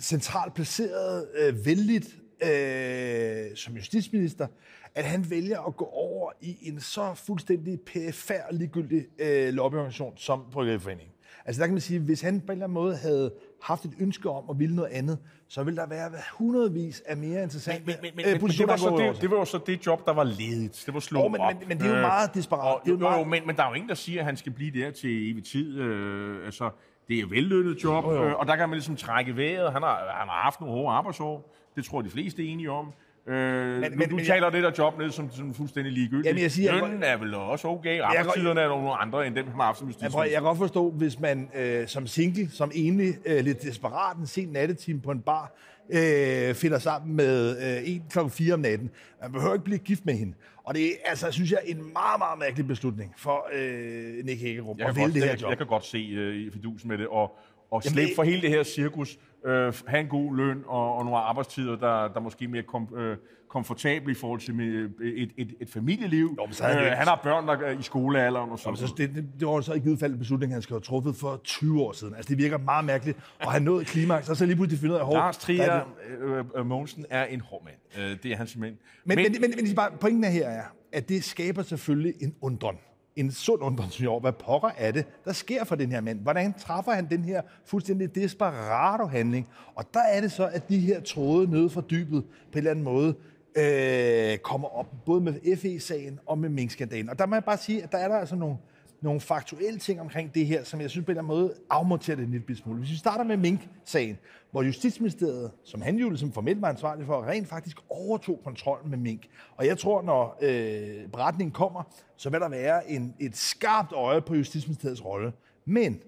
centralt 0.00 0.54
placeret, 0.54 1.28
øh, 1.38 1.66
vældigt 1.66 2.06
øh, 2.44 3.56
som 3.56 3.74
justitsminister, 3.74 4.46
at 4.94 5.04
han 5.04 5.30
vælger 5.30 5.60
at 5.60 5.76
gå 5.76 5.84
over 5.84 6.32
i 6.40 6.56
en 6.62 6.80
så 6.80 7.14
fuldstændig 7.14 7.80
pæfær 7.80 8.42
ligegyldig 8.52 9.06
øh, 9.18 9.54
lobbyorganisation 9.54 10.12
som 10.16 10.44
Bryggeriforeningen. 10.52 11.14
Altså 11.44 11.60
der 11.60 11.66
kan 11.66 11.74
man 11.74 11.80
sige, 11.80 12.00
hvis 12.00 12.20
han 12.20 12.40
på 12.40 12.44
en 12.44 12.50
eller 12.52 12.64
anden 12.64 12.74
måde 12.74 12.96
havde 12.96 13.32
haft 13.64 13.84
et 13.84 13.94
ønske 14.00 14.30
om 14.30 14.44
at 14.50 14.58
ville 14.58 14.76
noget 14.76 14.90
andet, 14.90 15.18
så 15.48 15.62
ville 15.62 15.80
der 15.80 15.86
være 15.86 16.10
hundredvis 16.32 17.02
af 17.06 17.16
mere 17.16 17.42
interessante 17.42 17.86
men, 17.86 17.94
men, 18.02 18.10
men, 18.16 18.26
øh, 18.26 18.42
men, 18.42 18.50
det, 18.50 18.68
var 18.68 18.76
så 18.76 18.96
det, 18.96 19.22
det 19.22 19.30
var 19.30 19.36
jo 19.36 19.44
så 19.44 19.58
det 19.66 19.86
job, 19.86 20.06
der 20.06 20.12
var 20.12 20.24
ledigt. 20.24 20.82
Det 20.86 20.94
var 20.94 21.00
slået 21.00 21.24
oh, 21.24 21.32
men, 21.32 21.40
op. 21.40 21.54
Men, 21.58 21.68
men 21.68 21.78
det 21.78 21.86
er 21.86 21.96
jo 21.96 22.00
meget 22.00 22.34
desperat. 22.34 22.74
Og, 22.74 22.80
det 22.84 22.90
er 22.90 22.94
jo, 22.94 23.00
jo, 23.00 23.08
meget... 23.08 23.28
men, 23.28 23.46
men 23.46 23.56
der 23.56 23.62
er 23.62 23.68
jo 23.68 23.74
ingen, 23.74 23.88
der 23.88 23.94
siger, 23.94 24.20
at 24.20 24.26
han 24.26 24.36
skal 24.36 24.52
blive 24.52 24.80
der 24.80 24.90
til 24.90 25.30
evig 25.30 25.44
tid. 25.44 25.80
Øh, 25.80 26.44
altså, 26.44 26.70
det 27.08 27.18
er 27.18 27.26
vellønnet 27.26 27.84
job, 27.84 28.04
oh, 28.04 28.14
øh, 28.14 28.34
og 28.34 28.46
der 28.46 28.56
kan 28.56 28.68
man 28.68 28.76
ligesom 28.76 28.96
trække 28.96 29.36
vejret. 29.36 29.72
Han 29.72 29.82
har, 29.82 29.96
han 29.96 30.28
har 30.28 30.42
haft 30.42 30.60
nogle 30.60 30.74
hårde 30.74 30.96
arbejdsår. 30.96 31.54
Det 31.76 31.84
tror 31.84 31.98
jeg, 32.00 32.04
de 32.04 32.10
fleste 32.10 32.48
er 32.48 32.52
enige 32.52 32.70
om. 32.70 32.92
Øh, 33.26 33.80
men, 33.80 33.98
men, 33.98 34.08
du 34.08 34.18
taler 34.18 34.50
det 34.50 34.62
der 34.62 34.70
job 34.78 34.98
ned 34.98 35.10
som, 35.10 35.32
som 35.32 35.54
fuldstændig 35.54 35.92
ligegyldigt. 35.92 36.26
Jamen, 36.26 36.42
jeg 36.42 36.50
siger, 36.50 36.72
Lønnen 36.72 37.02
er 37.02 37.16
vel 37.16 37.34
også 37.34 37.68
okay. 37.68 38.00
Arbejdstiderne 38.00 38.60
er 38.60 38.68
nogle 38.68 38.94
andre 38.94 39.26
end 39.26 39.34
dem, 39.34 39.46
han 39.46 39.54
har 39.54 39.62
haft 39.62 39.78
som 39.78 39.86
justitsminister. 39.86 40.22
Jeg, 40.22 40.30
jeg 40.32 40.40
kan 40.40 40.42
godt 40.42 40.58
forstå, 40.58 40.90
hvis 40.90 41.20
man 41.20 41.50
øh, 41.54 41.88
som 41.88 42.06
single, 42.06 42.50
som 42.50 42.70
egentlig 42.74 43.14
øh, 43.26 43.44
lidt 43.44 43.62
desperat 43.62 44.16
en 44.16 44.26
sen 44.26 44.48
nattetime 44.48 45.00
på 45.00 45.10
en 45.10 45.20
bar, 45.20 45.52
øh, 45.90 46.54
finder 46.54 46.78
sammen 46.78 47.16
med 47.16 47.58
øh, 47.76 47.90
en 47.90 48.02
klokken 48.10 48.30
4 48.30 48.54
om 48.54 48.60
natten. 48.60 48.90
Man 49.22 49.32
behøver 49.32 49.54
ikke 49.54 49.64
blive 49.64 49.78
gift 49.78 50.06
med 50.06 50.14
hende. 50.14 50.34
Og 50.64 50.74
det 50.74 50.86
er, 50.86 50.90
altså, 51.04 51.30
synes 51.30 51.50
jeg, 51.50 51.60
en 51.66 51.76
meget, 51.76 52.18
meget 52.18 52.38
mærkelig 52.38 52.66
beslutning 52.66 53.14
for 53.16 53.48
øh, 53.52 54.24
Nick 54.24 54.40
Hækkerup 54.40 54.80
at 54.80 54.96
vælge 54.96 55.14
det 55.14 55.24
her 55.24 55.36
job. 55.42 55.50
Jeg 55.50 55.58
kan 55.58 55.66
godt 55.66 55.84
se 55.84 55.98
øh, 55.98 56.52
fidusen 56.52 56.88
med 56.88 56.98
det, 56.98 57.08
og, 57.08 57.38
og 57.70 57.82
slippe 57.82 58.14
for 58.16 58.22
hele 58.22 58.42
det 58.42 58.50
her 58.50 58.62
cirkus, 58.62 59.18
øh, 59.46 59.74
have 59.86 60.00
en 60.00 60.08
god 60.08 60.36
løn 60.36 60.62
og, 60.66 60.96
og 60.96 61.04
nogle 61.04 61.18
arbejdstider, 61.18 61.76
der, 61.76 62.08
der 62.08 62.20
måske 62.20 62.48
mere 62.48 62.62
kom, 62.62 62.88
øh, 62.96 63.16
komfortabel 63.54 64.10
i 64.10 64.14
forhold 64.14 64.40
til 64.40 64.54
med 64.54 64.90
et, 65.00 65.30
et, 65.36 65.54
et 65.60 65.70
familieliv. 65.70 66.36
Jo, 66.40 66.48
så 66.50 66.68
øh, 66.68 66.76
han 66.76 67.06
har 67.06 67.20
børn 67.22 67.46
der 67.46 67.52
er 67.52 67.78
i 67.78 67.82
skolealderen 67.82 68.50
og 68.50 68.58
sådan 68.58 68.76
så 68.76 68.94
det, 68.96 69.14
det, 69.14 69.24
det 69.40 69.48
var 69.48 69.60
så 69.60 69.72
i 69.72 69.78
givet 69.78 69.98
fald 69.98 70.12
en 70.12 70.18
beslutning, 70.18 70.52
han 70.52 70.62
skal 70.62 70.74
have 70.74 70.80
truffet 70.80 71.16
for 71.16 71.40
20 71.44 71.82
år 71.82 71.92
siden. 71.92 72.14
Altså, 72.14 72.28
det 72.28 72.38
virker 72.38 72.58
meget 72.58 72.84
mærkeligt. 72.84 73.18
Og 73.44 73.52
han 73.52 73.62
nåede 73.62 73.84
klimaks, 73.84 74.28
og 74.28 74.36
så 74.36 74.46
lige 74.46 74.56
pludselig 74.56 74.80
finde 74.80 74.94
ud 74.94 75.00
af, 75.00 75.06
at 75.06 75.12
Lars 75.12 75.36
Trier 75.36 75.80
øh, 76.20 76.44
øh, 76.56 76.66
Mogensen 76.66 77.06
er 77.10 77.24
en 77.24 77.40
hård 77.40 77.64
mand. 77.64 78.04
Øh, 78.10 78.16
det 78.22 78.32
er 78.32 78.36
han 78.36 78.46
simpelthen. 78.46 78.78
Men, 79.04 79.16
men, 79.16 79.32
men, 79.32 79.40
men, 79.40 79.64
men 79.64 79.74
bare, 79.74 79.90
pointen 80.00 80.24
her 80.24 80.48
er, 80.48 80.64
at 80.92 81.08
det 81.08 81.24
skaber 81.24 81.62
selvfølgelig 81.62 82.14
en 82.20 82.34
undren 82.40 82.76
en 83.16 83.32
sund 83.32 83.62
undren, 83.62 83.90
synes 83.90 84.20
hvad 84.20 84.32
pokker 84.32 84.70
er 84.76 84.92
det, 84.92 85.06
der 85.24 85.32
sker 85.32 85.64
for 85.64 85.74
den 85.74 85.92
her 85.92 86.00
mand? 86.00 86.20
Hvordan 86.20 86.54
træffer 86.58 86.92
han 86.92 87.08
den 87.10 87.24
her 87.24 87.42
fuldstændig 87.64 88.14
desperado-handling? 88.14 89.48
Og 89.74 89.84
der 89.94 90.00
er 90.00 90.20
det 90.20 90.32
så, 90.32 90.46
at 90.52 90.68
de 90.68 90.78
her 90.78 91.00
tråde 91.00 91.50
nede 91.50 91.70
fra 91.70 91.82
dybet 91.90 92.24
på 92.24 92.52
en 92.52 92.58
eller 92.58 92.70
anden 92.70 92.84
måde 92.84 93.14
øh, 93.56 94.38
kommer 94.38 94.68
op, 94.68 94.86
både 95.06 95.20
med 95.20 95.56
FE-sagen 95.56 96.20
og 96.26 96.38
med 96.38 96.48
minkskandalen. 96.48 97.10
Og 97.10 97.18
der 97.18 97.26
må 97.26 97.34
jeg 97.36 97.44
bare 97.44 97.58
sige, 97.58 97.82
at 97.82 97.92
der 97.92 97.98
er 97.98 98.08
der 98.08 98.16
altså 98.16 98.36
nogle, 98.36 98.56
nogle 99.04 99.20
faktuelle 99.20 99.78
ting 99.78 100.00
omkring 100.00 100.34
det 100.34 100.46
her, 100.46 100.64
som 100.64 100.80
jeg 100.80 100.90
synes 100.90 101.04
på 101.04 101.12
en 101.12 101.18
eller 101.18 101.22
anden 101.22 101.38
måde 101.38 101.54
afmonterer 101.70 102.16
det 102.16 102.24
en 102.24 102.30
lille 102.30 102.56
smule. 102.56 102.78
Hvis 102.78 102.90
vi 102.90 102.96
starter 102.96 103.24
med 103.24 103.36
Mink-sagen, 103.36 104.18
hvor 104.50 104.62
Justitsministeriet, 104.62 105.50
som 105.64 105.82
han 105.82 105.96
jo 105.96 106.08
ligesom 106.08 106.32
formelt 106.32 106.62
var 106.62 106.68
ansvarlig 106.68 107.06
for, 107.06 107.22
rent 107.22 107.48
faktisk 107.48 107.76
overtog 107.88 108.40
kontrollen 108.44 108.90
med 108.90 108.98
Mink. 108.98 109.28
Og 109.56 109.66
jeg 109.66 109.78
tror, 109.78 110.02
når 110.02 110.38
øh, 110.42 111.08
beretningen 111.08 111.52
kommer, 111.52 111.82
så 112.16 112.30
vil 112.30 112.40
der 112.40 112.48
være 112.48 112.90
en, 112.90 113.14
et 113.20 113.36
skarpt 113.36 113.92
øje 113.92 114.22
på 114.22 114.34
Justitsministeriets 114.34 115.04
rolle. 115.04 115.32
Men 115.64 116.00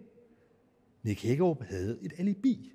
Nick 1.02 1.22
Hækkerup 1.22 1.62
havde 1.70 1.98
et 2.02 2.12
alibi. 2.18 2.72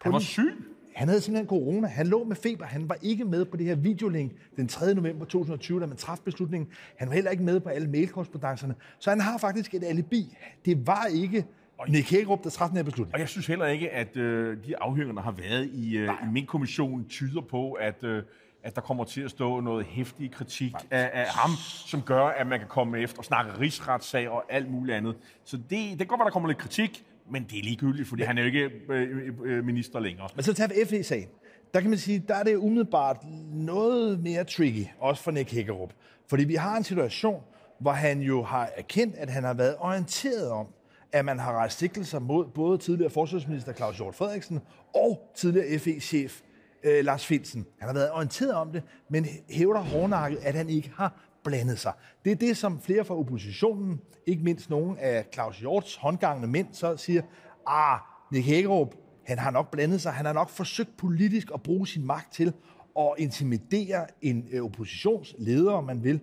Han 0.00 0.12
var 0.12 0.18
syg. 0.18 0.75
Han 0.96 1.08
havde 1.08 1.20
simpelthen 1.20 1.48
corona. 1.48 1.88
Han 1.88 2.06
lå 2.06 2.24
med 2.24 2.36
feber. 2.36 2.66
Han 2.66 2.88
var 2.88 2.96
ikke 3.02 3.24
med 3.24 3.44
på 3.44 3.56
det 3.56 3.66
her 3.66 3.74
videolink 3.74 4.32
den 4.56 4.68
3. 4.68 4.94
november 4.94 5.24
2020, 5.24 5.80
da 5.80 5.86
man 5.86 5.96
træffede 5.96 6.24
beslutningen. 6.24 6.70
Han 6.96 7.08
var 7.08 7.14
heller 7.14 7.30
ikke 7.30 7.42
med 7.42 7.60
på 7.60 7.68
alle 7.68 7.88
mailkorrespondancerne. 7.88 8.74
Så 8.98 9.10
han 9.10 9.20
har 9.20 9.38
faktisk 9.38 9.74
et 9.74 9.84
alibi. 9.84 10.36
Det 10.64 10.86
var 10.86 11.06
ikke 11.14 11.44
Nick 11.88 12.10
Hækkerup, 12.10 12.44
der 12.44 12.50
træffede 12.50 12.70
den 12.70 12.84
her 12.84 12.90
beslutning. 12.90 13.14
Og 13.14 13.20
jeg 13.20 13.28
synes 13.28 13.46
heller 13.46 13.66
ikke, 13.66 13.90
at 13.90 14.16
øh, 14.16 14.56
de 14.66 14.78
afhøringer, 14.78 15.14
der 15.14 15.22
har 15.22 15.30
været 15.30 15.70
i, 15.72 15.96
øh, 15.96 16.08
i 16.08 16.32
min 16.32 16.46
kommission, 16.46 17.04
tyder 17.08 17.40
på, 17.40 17.72
at... 17.72 18.04
Øh, 18.04 18.22
at 18.62 18.74
der 18.74 18.80
kommer 18.80 19.04
til 19.04 19.20
at 19.20 19.30
stå 19.30 19.60
noget 19.60 19.86
hæftig 19.86 20.30
kritik 20.30 20.72
af, 20.90 21.10
af 21.12 21.26
ham, 21.26 21.50
som 21.86 22.02
gør, 22.02 22.24
at 22.24 22.46
man 22.46 22.58
kan 22.58 22.68
komme 22.68 22.98
efter 22.98 23.18
og 23.18 23.24
snakke 23.24 23.60
rigsretssag 23.60 24.28
og 24.28 24.44
alt 24.48 24.70
muligt 24.70 24.96
andet. 24.96 25.16
Så 25.44 25.56
det, 25.56 25.70
det 25.70 25.98
kan 25.98 26.06
godt 26.06 26.18
være, 26.18 26.24
der 26.24 26.32
kommer 26.32 26.48
lidt 26.48 26.58
kritik, 26.58 27.04
men 27.30 27.46
det 27.50 27.58
er 27.58 27.62
ligegyldigt, 27.62 28.08
fordi 28.08 28.22
men, 28.22 28.26
han 28.26 28.38
er 28.38 28.42
jo 28.42 28.46
ikke 28.46 28.70
øh, 28.88 29.32
øh, 29.44 29.64
minister 29.64 30.00
længere. 30.00 30.28
Men 30.34 30.42
så 30.42 30.54
tager 30.54 30.68
vi 30.68 30.74
FE-sagen. 30.84 31.28
Der 31.74 31.80
kan 31.80 31.90
man 31.90 31.98
sige, 31.98 32.24
der 32.28 32.34
er 32.34 32.42
det 32.42 32.56
umiddelbart 32.56 33.16
noget 33.52 34.20
mere 34.20 34.44
tricky, 34.44 34.86
også 35.00 35.22
for 35.22 35.30
Nick 35.30 35.52
Hækkerup. 35.52 35.92
Fordi 36.28 36.44
vi 36.44 36.54
har 36.54 36.76
en 36.76 36.84
situation, 36.84 37.42
hvor 37.78 37.92
han 37.92 38.20
jo 38.20 38.42
har 38.42 38.70
erkendt, 38.76 39.14
at 39.16 39.30
han 39.30 39.44
har 39.44 39.54
været 39.54 39.76
orienteret 39.78 40.50
om, 40.50 40.66
at 41.12 41.24
man 41.24 41.38
har 41.38 41.52
rejst 41.52 41.78
sigtelser 41.78 42.18
mod 42.18 42.46
både 42.54 42.78
tidligere 42.78 43.10
forsvarsminister 43.10 43.72
Claus 43.72 43.96
Hjort 43.96 44.14
Frederiksen 44.14 44.60
og 44.94 45.32
tidligere 45.36 45.78
FE-chef 45.78 46.40
øh, 46.84 47.04
Lars 47.04 47.26
Finsen. 47.26 47.66
Han 47.78 47.88
har 47.88 47.94
været 47.94 48.10
orienteret 48.10 48.52
om 48.52 48.72
det, 48.72 48.82
men 49.08 49.26
hævder 49.50 49.80
hårdnakket, 49.80 50.38
at 50.42 50.54
han 50.54 50.68
ikke 50.68 50.92
har 50.96 51.25
blandet 51.46 51.78
sig. 51.78 51.92
Det 52.24 52.32
er 52.32 52.36
det, 52.36 52.56
som 52.56 52.80
flere 52.80 53.04
fra 53.04 53.14
oppositionen, 53.14 54.00
ikke 54.26 54.44
mindst 54.44 54.70
nogle 54.70 55.00
af 55.00 55.26
Claus 55.34 55.58
Hjorts 55.58 55.96
håndgangende 55.96 56.48
mænd, 56.48 56.66
så 56.72 56.96
siger, 56.96 57.22
ah, 57.66 57.98
Nick 58.32 58.46
Hækkerup, 58.46 58.94
han 59.26 59.38
har 59.38 59.50
nok 59.50 59.70
blandet 59.70 60.00
sig, 60.00 60.12
han 60.12 60.26
har 60.26 60.32
nok 60.32 60.50
forsøgt 60.50 60.96
politisk 60.96 61.48
at 61.54 61.62
bruge 61.62 61.86
sin 61.86 62.06
magt 62.06 62.32
til 62.32 62.52
at 62.98 63.12
intimidere 63.18 64.06
en 64.22 64.48
øh, 64.52 64.64
oppositionsleder, 64.64 65.72
om 65.72 65.84
man 65.84 66.04
vil. 66.04 66.20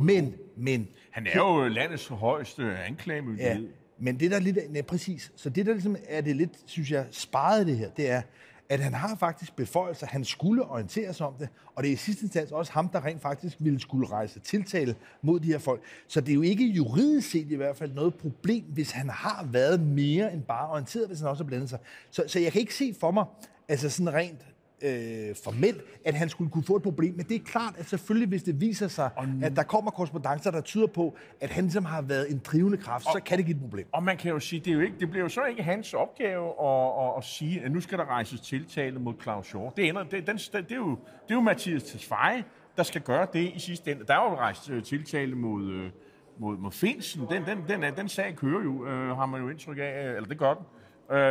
Men, 0.00 0.34
men... 0.56 0.88
Han 1.10 1.26
er 1.26 1.38
jo 1.38 1.68
landets 1.68 2.08
højeste 2.08 2.78
anklagemyndighed. 2.78 3.62
Ja, 3.62 3.68
men 3.98 4.20
det 4.20 4.30
der 4.30 4.38
lidt... 4.38 4.58
Ja, 4.74 4.82
præcis. 4.82 5.32
Så 5.36 5.50
det 5.50 5.66
der 5.66 5.72
ligesom 5.72 5.96
er 6.08 6.20
det 6.20 6.36
lidt, 6.36 6.50
synes 6.66 6.90
jeg, 6.90 7.06
sparet 7.10 7.66
det 7.66 7.76
her, 7.78 7.90
det 7.90 8.10
er, 8.10 8.22
at 8.68 8.80
han 8.80 8.94
har 8.94 9.16
faktisk 9.16 9.56
beføjelser, 9.56 10.06
han 10.06 10.24
skulle 10.24 10.64
orientere 10.64 11.14
sig 11.14 11.26
om 11.26 11.34
det, 11.38 11.48
og 11.74 11.82
det 11.82 11.88
er 11.88 11.92
i 11.92 11.96
sidste 11.96 12.22
instans 12.22 12.52
også 12.52 12.72
ham, 12.72 12.88
der 12.88 13.04
rent 13.04 13.22
faktisk 13.22 13.56
ville 13.60 13.80
skulle 13.80 14.06
rejse 14.06 14.40
tiltale 14.40 14.96
mod 15.22 15.40
de 15.40 15.46
her 15.46 15.58
folk. 15.58 15.82
Så 16.08 16.20
det 16.20 16.28
er 16.28 16.34
jo 16.34 16.42
ikke 16.42 16.66
juridisk 16.66 17.30
set 17.30 17.50
i 17.50 17.54
hvert 17.54 17.76
fald 17.76 17.92
noget 17.92 18.14
problem, 18.14 18.64
hvis 18.64 18.90
han 18.90 19.08
har 19.08 19.44
været 19.50 19.80
mere 19.80 20.32
end 20.32 20.42
bare 20.42 20.68
orienteret, 20.68 21.06
hvis 21.06 21.20
han 21.20 21.28
også 21.28 21.44
har 21.44 21.48
blandet 21.48 21.70
sig. 21.70 21.78
Så, 22.10 22.24
så 22.26 22.38
jeg 22.38 22.52
kan 22.52 22.60
ikke 22.60 22.74
se 22.74 22.94
for 23.00 23.10
mig, 23.10 23.24
altså 23.68 23.90
sådan 23.90 24.14
rent 24.14 24.46
øh, 24.82 25.36
formelt, 25.44 25.84
at 26.04 26.14
han 26.14 26.28
skulle 26.28 26.50
kunne 26.50 26.64
få 26.64 26.76
et 26.76 26.82
problem. 26.82 27.14
Men 27.16 27.26
det 27.26 27.34
er 27.34 27.44
klart, 27.44 27.74
at 27.78 27.88
selvfølgelig, 27.88 28.28
hvis 28.28 28.42
det 28.42 28.60
viser 28.60 28.88
sig, 28.88 29.10
og, 29.16 29.26
at 29.42 29.56
der 29.56 29.62
kommer 29.62 29.90
korrespondencer, 29.90 30.50
der 30.50 30.60
tyder 30.60 30.86
på, 30.86 31.16
at 31.40 31.50
han 31.50 31.64
ligesom 31.64 31.84
har 31.84 32.02
været 32.02 32.30
en 32.30 32.38
drivende 32.44 32.76
kraft, 32.76 33.06
og, 33.06 33.12
så 33.12 33.20
kan 33.20 33.38
det 33.38 33.46
give 33.46 33.54
et 33.54 33.62
problem. 33.62 33.86
Og 33.92 34.02
man 34.02 34.16
kan 34.16 34.30
jo 34.30 34.40
sige, 34.40 34.60
det, 34.60 34.70
er 34.70 34.74
jo 34.74 34.80
ikke, 34.80 34.96
det 35.00 35.10
bliver 35.10 35.22
jo 35.22 35.28
så 35.28 35.44
ikke 35.44 35.62
hans 35.62 35.94
opgave 35.94 36.46
at, 36.46 37.06
at, 37.06 37.12
at 37.16 37.24
sige, 37.24 37.60
at 37.60 37.72
nu 37.72 37.80
skal 37.80 37.98
der 37.98 38.04
rejses 38.04 38.40
tiltale 38.40 38.98
mod 38.98 39.14
Claus 39.22 39.46
Shore. 39.46 39.72
Det, 39.76 39.88
ender, 39.88 40.02
det, 40.02 40.26
den, 40.26 40.36
det, 40.36 40.72
er, 40.72 40.76
jo, 40.76 40.90
det 40.90 41.30
er 41.30 41.34
jo 41.34 41.40
Mathias 41.40 41.82
Tesfaye, 41.82 42.44
der 42.76 42.82
skal 42.82 43.00
gøre 43.00 43.26
det 43.32 43.52
i 43.54 43.58
sidste 43.58 43.90
ende. 43.90 44.04
Der 44.06 44.14
er 44.14 44.30
jo 44.30 44.36
rejst 44.36 44.70
uh, 44.70 44.82
tiltale 44.82 45.34
mod, 45.34 45.62
uh, 45.62 45.90
mod, 46.38 46.56
mod 46.56 46.72
Finsen. 46.72 47.26
Den, 47.30 47.42
den, 47.46 47.58
den, 47.68 47.82
den, 47.82 47.96
den 47.96 48.08
sag 48.08 48.36
kører 48.36 48.62
jo, 48.62 48.70
uh, 48.70 49.16
har 49.16 49.26
man 49.26 49.42
jo 49.42 49.48
indtryk 49.48 49.78
af, 49.78 50.14
eller 50.16 50.28
det 50.28 50.38
gør 50.38 50.54
den. 50.54 50.64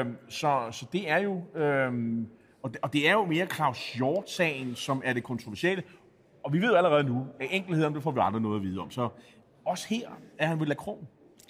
Uh, 0.08 0.14
så, 0.30 0.68
så 0.72 0.86
det 0.94 1.10
er 1.10 1.18
jo... 1.18 1.34
Uh, 1.34 2.28
og 2.64 2.74
det, 2.74 2.80
og 2.82 2.94
det 2.94 3.08
er 3.08 3.14
jo 3.14 3.26
mere 3.26 3.48
Claus 3.56 3.94
Hjort-sagen, 3.94 4.76
som 4.76 5.02
er 5.06 5.14
det 5.14 5.24
kontroversielle. 5.24 5.84
Og 6.44 6.54
vi 6.54 6.62
ved 6.62 6.76
allerede 6.76 7.04
nu, 7.04 7.26
at 7.40 7.48
enkelheden, 7.52 7.96
det 7.96 8.04
får 8.04 8.12
vi 8.12 8.20
aldrig 8.24 8.42
noget 8.42 8.56
at 8.56 8.64
vide 8.64 8.80
om. 8.80 8.92
Så 8.92 9.10
også 9.66 9.88
her 9.88 10.08
er 10.38 10.48
han 10.48 10.60
ved 10.60 10.68
Lacroix. 10.68 11.00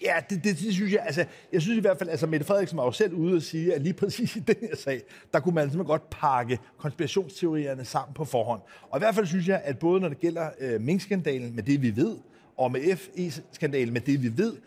Ja, 0.03 0.15
det, 0.29 0.43
det, 0.43 0.59
det, 0.59 0.73
synes 0.73 0.93
jeg. 0.93 1.01
Altså, 1.05 1.25
jeg 1.53 1.61
synes 1.61 1.77
i 1.77 1.81
hvert 1.81 1.97
fald, 1.97 2.09
altså 2.09 2.27
Mette 2.27 2.45
Frederiksen 2.45 2.77
var 2.77 2.85
jo 2.85 2.91
selv 2.91 3.13
ude 3.13 3.35
og 3.35 3.41
sige, 3.41 3.73
at 3.73 3.81
lige 3.81 3.93
præcis 3.93 4.35
i 4.35 4.39
den 4.39 4.55
her 4.61 4.75
sag, 4.75 5.01
der 5.33 5.39
kunne 5.39 5.55
man 5.55 5.63
simpelthen 5.63 5.87
godt 5.87 6.09
pakke 6.09 6.59
konspirationsteorierne 6.77 7.85
sammen 7.85 8.13
på 8.13 8.25
forhånd. 8.25 8.61
Og 8.89 8.97
i 8.97 8.99
hvert 8.99 9.15
fald 9.15 9.25
synes 9.25 9.47
jeg, 9.47 9.61
at 9.63 9.79
både 9.79 10.01
når 10.01 10.09
det 10.09 10.19
gælder 10.19 10.49
øh, 10.59 10.81
Mink-skandalen 10.81 11.55
med 11.55 11.63
det, 11.63 11.81
vi 11.81 11.95
ved, 11.95 12.17
og 12.57 12.71
med 12.71 12.95
FE-skandalen 12.95 13.93
med 13.93 14.01
det, 14.01 14.23
vi 14.23 14.37
ved, 14.37 14.57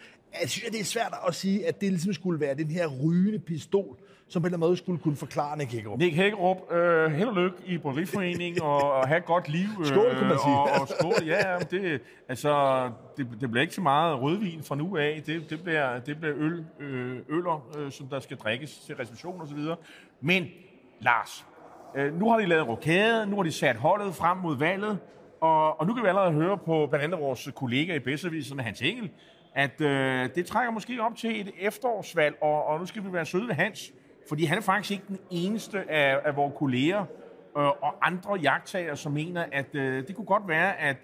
jeg 0.40 0.50
synes, 0.50 0.66
at 0.66 0.72
det 0.72 0.80
er 0.80 0.84
svært 0.84 1.14
at 1.28 1.34
sige, 1.34 1.66
at 1.66 1.80
det 1.80 1.90
ligesom 1.90 2.12
skulle 2.12 2.40
være 2.40 2.54
den 2.54 2.70
her 2.70 2.86
rygende 2.86 3.38
pistol, 3.38 3.96
som 4.30 4.42
på 4.42 4.46
en 4.46 4.46
eller 4.46 4.56
anden 4.56 4.68
måde 4.68 4.76
skulle 4.76 4.98
kunne 4.98 5.16
forklare 5.16 5.58
Nick 5.58 5.72
Hækkerup. 5.72 5.98
Nick 5.98 6.16
Hækkerup, 6.16 6.72
øh, 6.72 7.12
held 7.12 7.28
og 7.28 7.34
lykke 7.34 7.56
i 7.66 7.78
Bryggeriforeningen 7.78 8.62
og, 8.62 8.92
og 8.92 9.08
have 9.08 9.18
et 9.18 9.24
godt 9.24 9.48
liv. 9.48 9.68
Øh, 9.80 9.86
skål, 9.86 10.14
kan 10.18 10.26
man 10.26 10.38
sige. 10.44 10.56
Og, 10.56 10.80
og 10.80 10.88
skål, 10.88 11.26
ja, 11.26 11.58
det, 11.70 12.00
altså, 12.28 12.84
det, 13.16 13.28
det 13.40 13.50
bliver 13.50 13.62
ikke 13.62 13.74
så 13.74 13.80
meget 13.80 14.22
rødvin 14.22 14.62
fra 14.62 14.74
nu 14.74 14.96
af. 14.96 15.22
Det, 15.26 15.50
det, 15.50 15.62
bliver, 15.62 15.98
det 15.98 16.20
bliver 16.20 16.34
øl, 16.36 16.64
øh, 16.80 17.18
øller, 17.28 17.68
øh, 17.78 17.92
som 17.92 18.06
der 18.06 18.20
skal 18.20 18.36
drikkes 18.36 18.78
til 18.78 18.96
reception 18.96 19.40
og 19.40 19.48
så 19.48 19.54
videre. 19.54 19.76
Men, 20.20 20.46
Lars, 21.00 21.46
øh, 21.96 22.18
nu 22.18 22.30
har 22.30 22.38
de 22.38 22.46
lavet 22.46 22.68
rokade, 22.68 23.26
nu 23.26 23.36
har 23.36 23.42
de 23.42 23.52
sat 23.52 23.76
holdet 23.76 24.14
frem 24.14 24.36
mod 24.38 24.56
valget, 24.56 24.98
og, 25.40 25.80
og 25.80 25.86
nu 25.86 25.94
kan 25.94 26.02
vi 26.02 26.08
allerede 26.08 26.32
høre 26.32 26.58
på 26.58 26.86
blandt 26.90 27.04
andet 27.04 27.20
vores 27.20 27.48
kollega 27.54 27.94
i 27.94 27.98
Bedserviserne, 27.98 28.62
Hans 28.62 28.82
Engel, 28.82 29.10
at 29.54 29.80
øh, 29.80 30.28
det 30.34 30.46
trækker 30.46 30.72
måske 30.72 31.02
op 31.02 31.16
til 31.16 31.40
et 31.40 31.50
efterårsvalg, 31.60 32.36
og, 32.42 32.64
og 32.64 32.80
nu 32.80 32.86
skal 32.86 33.04
vi 33.04 33.12
være 33.12 33.26
søde 33.26 33.48
ved 33.48 33.54
Hans, 33.54 33.92
fordi 34.30 34.44
han 34.44 34.58
er 34.58 34.62
faktisk 34.62 34.90
ikke 34.90 35.04
den 35.08 35.18
eneste 35.30 35.90
af, 35.90 36.20
af 36.24 36.36
vores 36.36 36.54
kolleger 36.56 37.00
øh, 37.56 37.64
og 37.64 38.06
andre 38.06 38.34
jagttager, 38.34 38.94
som 38.94 39.12
mener, 39.12 39.44
at 39.52 39.74
øh, 39.74 40.06
det 40.06 40.16
kunne 40.16 40.24
godt 40.24 40.48
være, 40.48 40.80
at, 40.80 40.96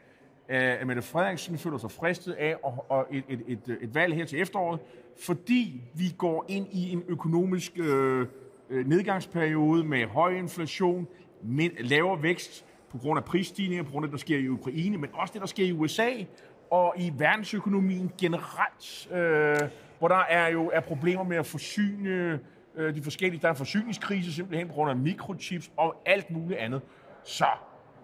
øh, 0.49 0.81
at 0.81 0.87
Mette 0.87 1.03
Frederiksen 1.03 1.59
føler 1.59 1.79
sig 1.79 1.91
fristet 1.91 2.33
af 2.33 2.57
og, 2.63 2.87
og 2.89 3.07
et, 3.13 3.25
et, 3.29 3.43
et, 3.47 3.69
øh, 3.69 3.77
et 3.81 3.95
valg 3.95 4.15
her 4.15 4.25
til 4.25 4.41
efteråret, 4.41 4.81
fordi 5.21 5.81
vi 5.95 6.15
går 6.19 6.45
ind 6.49 6.67
i 6.73 6.93
en 6.93 7.03
økonomisk 7.09 7.73
øh, 7.77 8.27
øh 8.71 8.87
nedgangsperiode 8.87 9.85
med 9.85 10.07
høj 10.07 10.31
inflation, 10.31 11.09
med 11.43 11.71
lavere 11.81 12.23
vækst 12.23 12.65
på 12.91 12.99
grund 12.99 13.19
af 13.19 13.25
prisstigninger, 13.25 13.85
på 13.85 13.91
grund 13.91 14.05
af 14.05 14.09
det, 14.09 14.13
der 14.13 14.21
sker 14.21 14.39
i 14.39 14.49
Ukraine, 14.49 14.99
men 14.99 15.11
også 15.13 15.33
det, 15.33 15.41
der 15.41 15.47
sker 15.47 15.65
i 15.65 15.73
USA 15.73 16.11
og 16.71 16.95
i 16.99 17.13
verdensøkonomien 17.19 18.13
generelt, 18.21 19.09
øh, 19.13 19.69
hvor 19.99 20.09
der 20.09 20.25
er 20.29 20.49
jo 20.49 20.71
er 20.75 20.81
problemer 20.81 21.25
med 21.25 21.37
at 21.37 21.47
forsyne 21.47 22.41
øh, 22.77 22.95
de 22.95 23.03
forskellige. 23.03 23.41
Der 23.41 23.49
er 23.49 23.53
en 23.53 23.57
forsyningskrise 23.57 24.33
simpelthen 24.33 24.69
på 24.69 24.75
grund 24.75 24.91
af 24.91 24.97
mikrochips 24.97 25.71
og 25.77 26.03
alt 26.07 26.31
muligt 26.31 26.61
andet. 26.61 26.83
Så 27.25 27.47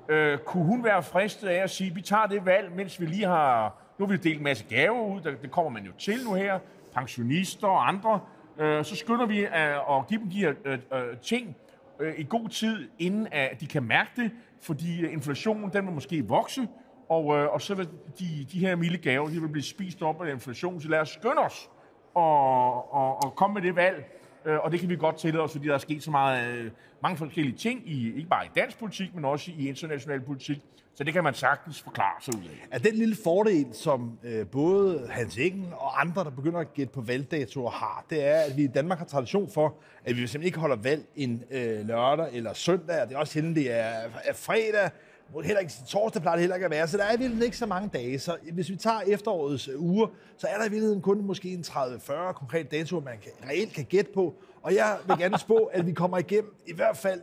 øh, 0.09 0.39
kunne 0.39 0.65
hun 0.65 0.85
være 0.85 1.03
fristet 1.03 1.49
af 1.49 1.63
at 1.63 1.71
sige, 1.71 1.91
at 1.91 1.97
vi 1.97 2.01
tager 2.01 2.27
det 2.27 2.47
valg, 2.47 2.73
mens 2.77 3.01
vi 3.01 3.07
lige 3.07 3.27
har... 3.27 3.79
Nu 3.99 4.07
har 4.07 4.13
vi 4.13 4.17
delt 4.17 4.37
en 4.37 4.45
masse 4.45 4.65
gaver 4.69 5.07
ud, 5.07 5.21
det 5.21 5.51
kommer 5.51 5.71
man 5.71 5.85
jo 5.85 5.93
til 5.99 6.25
nu 6.25 6.35
her, 6.35 6.59
pensionister 6.95 7.67
og 7.67 7.89
andre. 7.89 8.21
Øh, 8.59 8.85
så 8.85 8.97
skynder 8.97 9.27
vi 9.27 9.45
at, 9.45 9.69
at 9.91 10.07
give 10.09 10.21
dem 10.21 10.31
de 10.31 10.37
her 10.37 10.53
øh, 10.65 10.79
øh, 10.95 11.17
ting 11.23 11.57
øh, 12.01 12.15
i 12.19 12.27
god 12.29 12.49
tid, 12.49 12.89
inden 12.99 13.29
at 13.33 13.61
de 13.61 13.67
kan 13.67 13.83
mærke 13.83 14.11
det, 14.17 14.31
fordi 14.61 15.01
øh, 15.01 15.13
inflationen 15.13 15.71
den 15.73 15.87
vil 15.87 15.95
måske 15.95 16.29
vokse, 16.29 16.69
og, 17.09 17.39
øh, 17.39 17.53
og 17.53 17.61
så 17.61 17.75
vil 17.75 17.89
de, 18.19 18.47
de 18.53 18.59
her 18.59 18.77
milde 18.77 18.99
gaver, 18.99 19.27
de 19.29 19.41
vil 19.41 19.49
blive 19.49 19.65
spist 19.65 20.03
op 20.03 20.23
af 20.23 20.33
inflation, 20.33 20.81
så 20.81 20.89
lad 20.89 20.99
os 20.99 21.09
skynde 21.09 21.39
os 21.39 21.71
og, 22.15 22.95
og, 22.95 23.25
og 23.25 23.35
komme 23.35 23.55
med 23.55 23.63
det 23.63 23.77
valg, 23.77 24.22
Øh, 24.45 24.59
og 24.59 24.73
det 24.73 24.81
kan 24.81 24.89
vi 24.89 24.97
godt 24.97 25.17
tillade 25.17 25.45
os, 25.45 25.53
fordi 25.53 25.69
der 25.69 25.75
er 25.75 25.79
sket 25.79 26.03
så 26.03 26.11
meget, 26.11 26.49
øh, 26.49 26.71
mange 27.03 27.17
forskellige 27.17 27.57
ting, 27.57 27.83
i, 27.87 28.17
ikke 28.17 28.29
bare 28.29 28.47
i 28.47 28.49
dansk 28.57 28.79
politik, 28.79 29.15
men 29.15 29.25
også 29.25 29.51
i 29.59 29.69
international 29.69 30.21
politik. 30.21 30.59
Så 30.95 31.05
det 31.05 31.13
kan 31.13 31.25
man 31.25 31.35
sagtens 31.35 31.83
forklare 31.83 32.21
sig 32.21 32.35
ud 32.37 32.45
af. 32.45 32.67
Er 32.71 32.79
den 32.79 32.95
lille 32.95 33.17
fordel, 33.25 33.67
som 33.73 34.19
øh, 34.25 34.47
både 34.47 35.09
Hans 35.11 35.39
Engel 35.39 35.73
og 35.73 36.01
andre, 36.01 36.25
der 36.25 36.31
begynder 36.31 36.59
at 36.59 36.75
gætte 36.75 36.93
på 36.93 37.01
valgdatoer, 37.01 37.71
har, 37.71 38.05
det 38.11 38.27
er, 38.27 38.41
at 38.41 38.57
vi 38.57 38.63
i 38.63 38.67
Danmark 38.67 38.99
har 38.99 39.05
tradition 39.05 39.51
for, 39.55 39.75
at 40.05 40.17
vi 40.17 40.21
simpelthen 40.21 40.43
ikke 40.43 40.59
holder 40.59 40.77
valg 40.77 41.05
en 41.17 41.45
øh, 41.51 41.87
lørdag 41.87 42.29
eller 42.33 42.53
søndag, 42.53 43.03
og 43.03 43.09
det 43.09 43.15
er 43.15 43.19
også 43.19 43.33
sjældent, 43.33 43.57
det 43.57 43.73
er, 43.73 43.93
er 44.25 44.33
fredag, 44.35 44.91
heller 45.41 45.61
ikke 45.61 45.73
torsdag 45.89 46.23
plejer 46.23 46.37
det 46.37 46.41
heller 46.41 46.57
ikke 46.57 46.65
at 46.65 46.71
være, 46.71 46.89
så 46.89 46.97
der 46.97 47.05
er 47.05 47.09
i 47.09 47.13
virkeligheden 47.13 47.45
ikke 47.45 47.57
så 47.57 47.67
mange 47.67 47.91
dage. 47.93 48.19
Så 48.19 48.37
hvis 48.53 48.71
vi 48.71 48.77
tager 48.77 49.01
efterårets 49.07 49.69
øh, 49.69 49.83
uger, 49.83 50.07
så 50.37 50.47
er 50.47 50.57
der 50.57 50.65
i 50.65 50.71
virkeligheden 50.71 51.01
kun 51.01 51.27
måske 51.27 51.49
en 51.49 51.61
30-40 51.61 52.33
konkrete 52.33 52.69
datoer, 52.69 53.01
man 53.01 53.19
kan, 53.23 53.49
reelt 53.51 53.73
kan 53.73 53.85
gætte 53.85 54.13
på. 54.15 54.35
Og 54.63 54.75
jeg 54.75 54.99
vil 55.07 55.19
gerne 55.19 55.39
spå, 55.39 55.57
at 55.57 55.87
vi 55.87 55.93
kommer 55.93 56.19
igennem 56.19 56.55
i 56.67 56.75
hvert 56.75 56.97
fald 56.97 57.21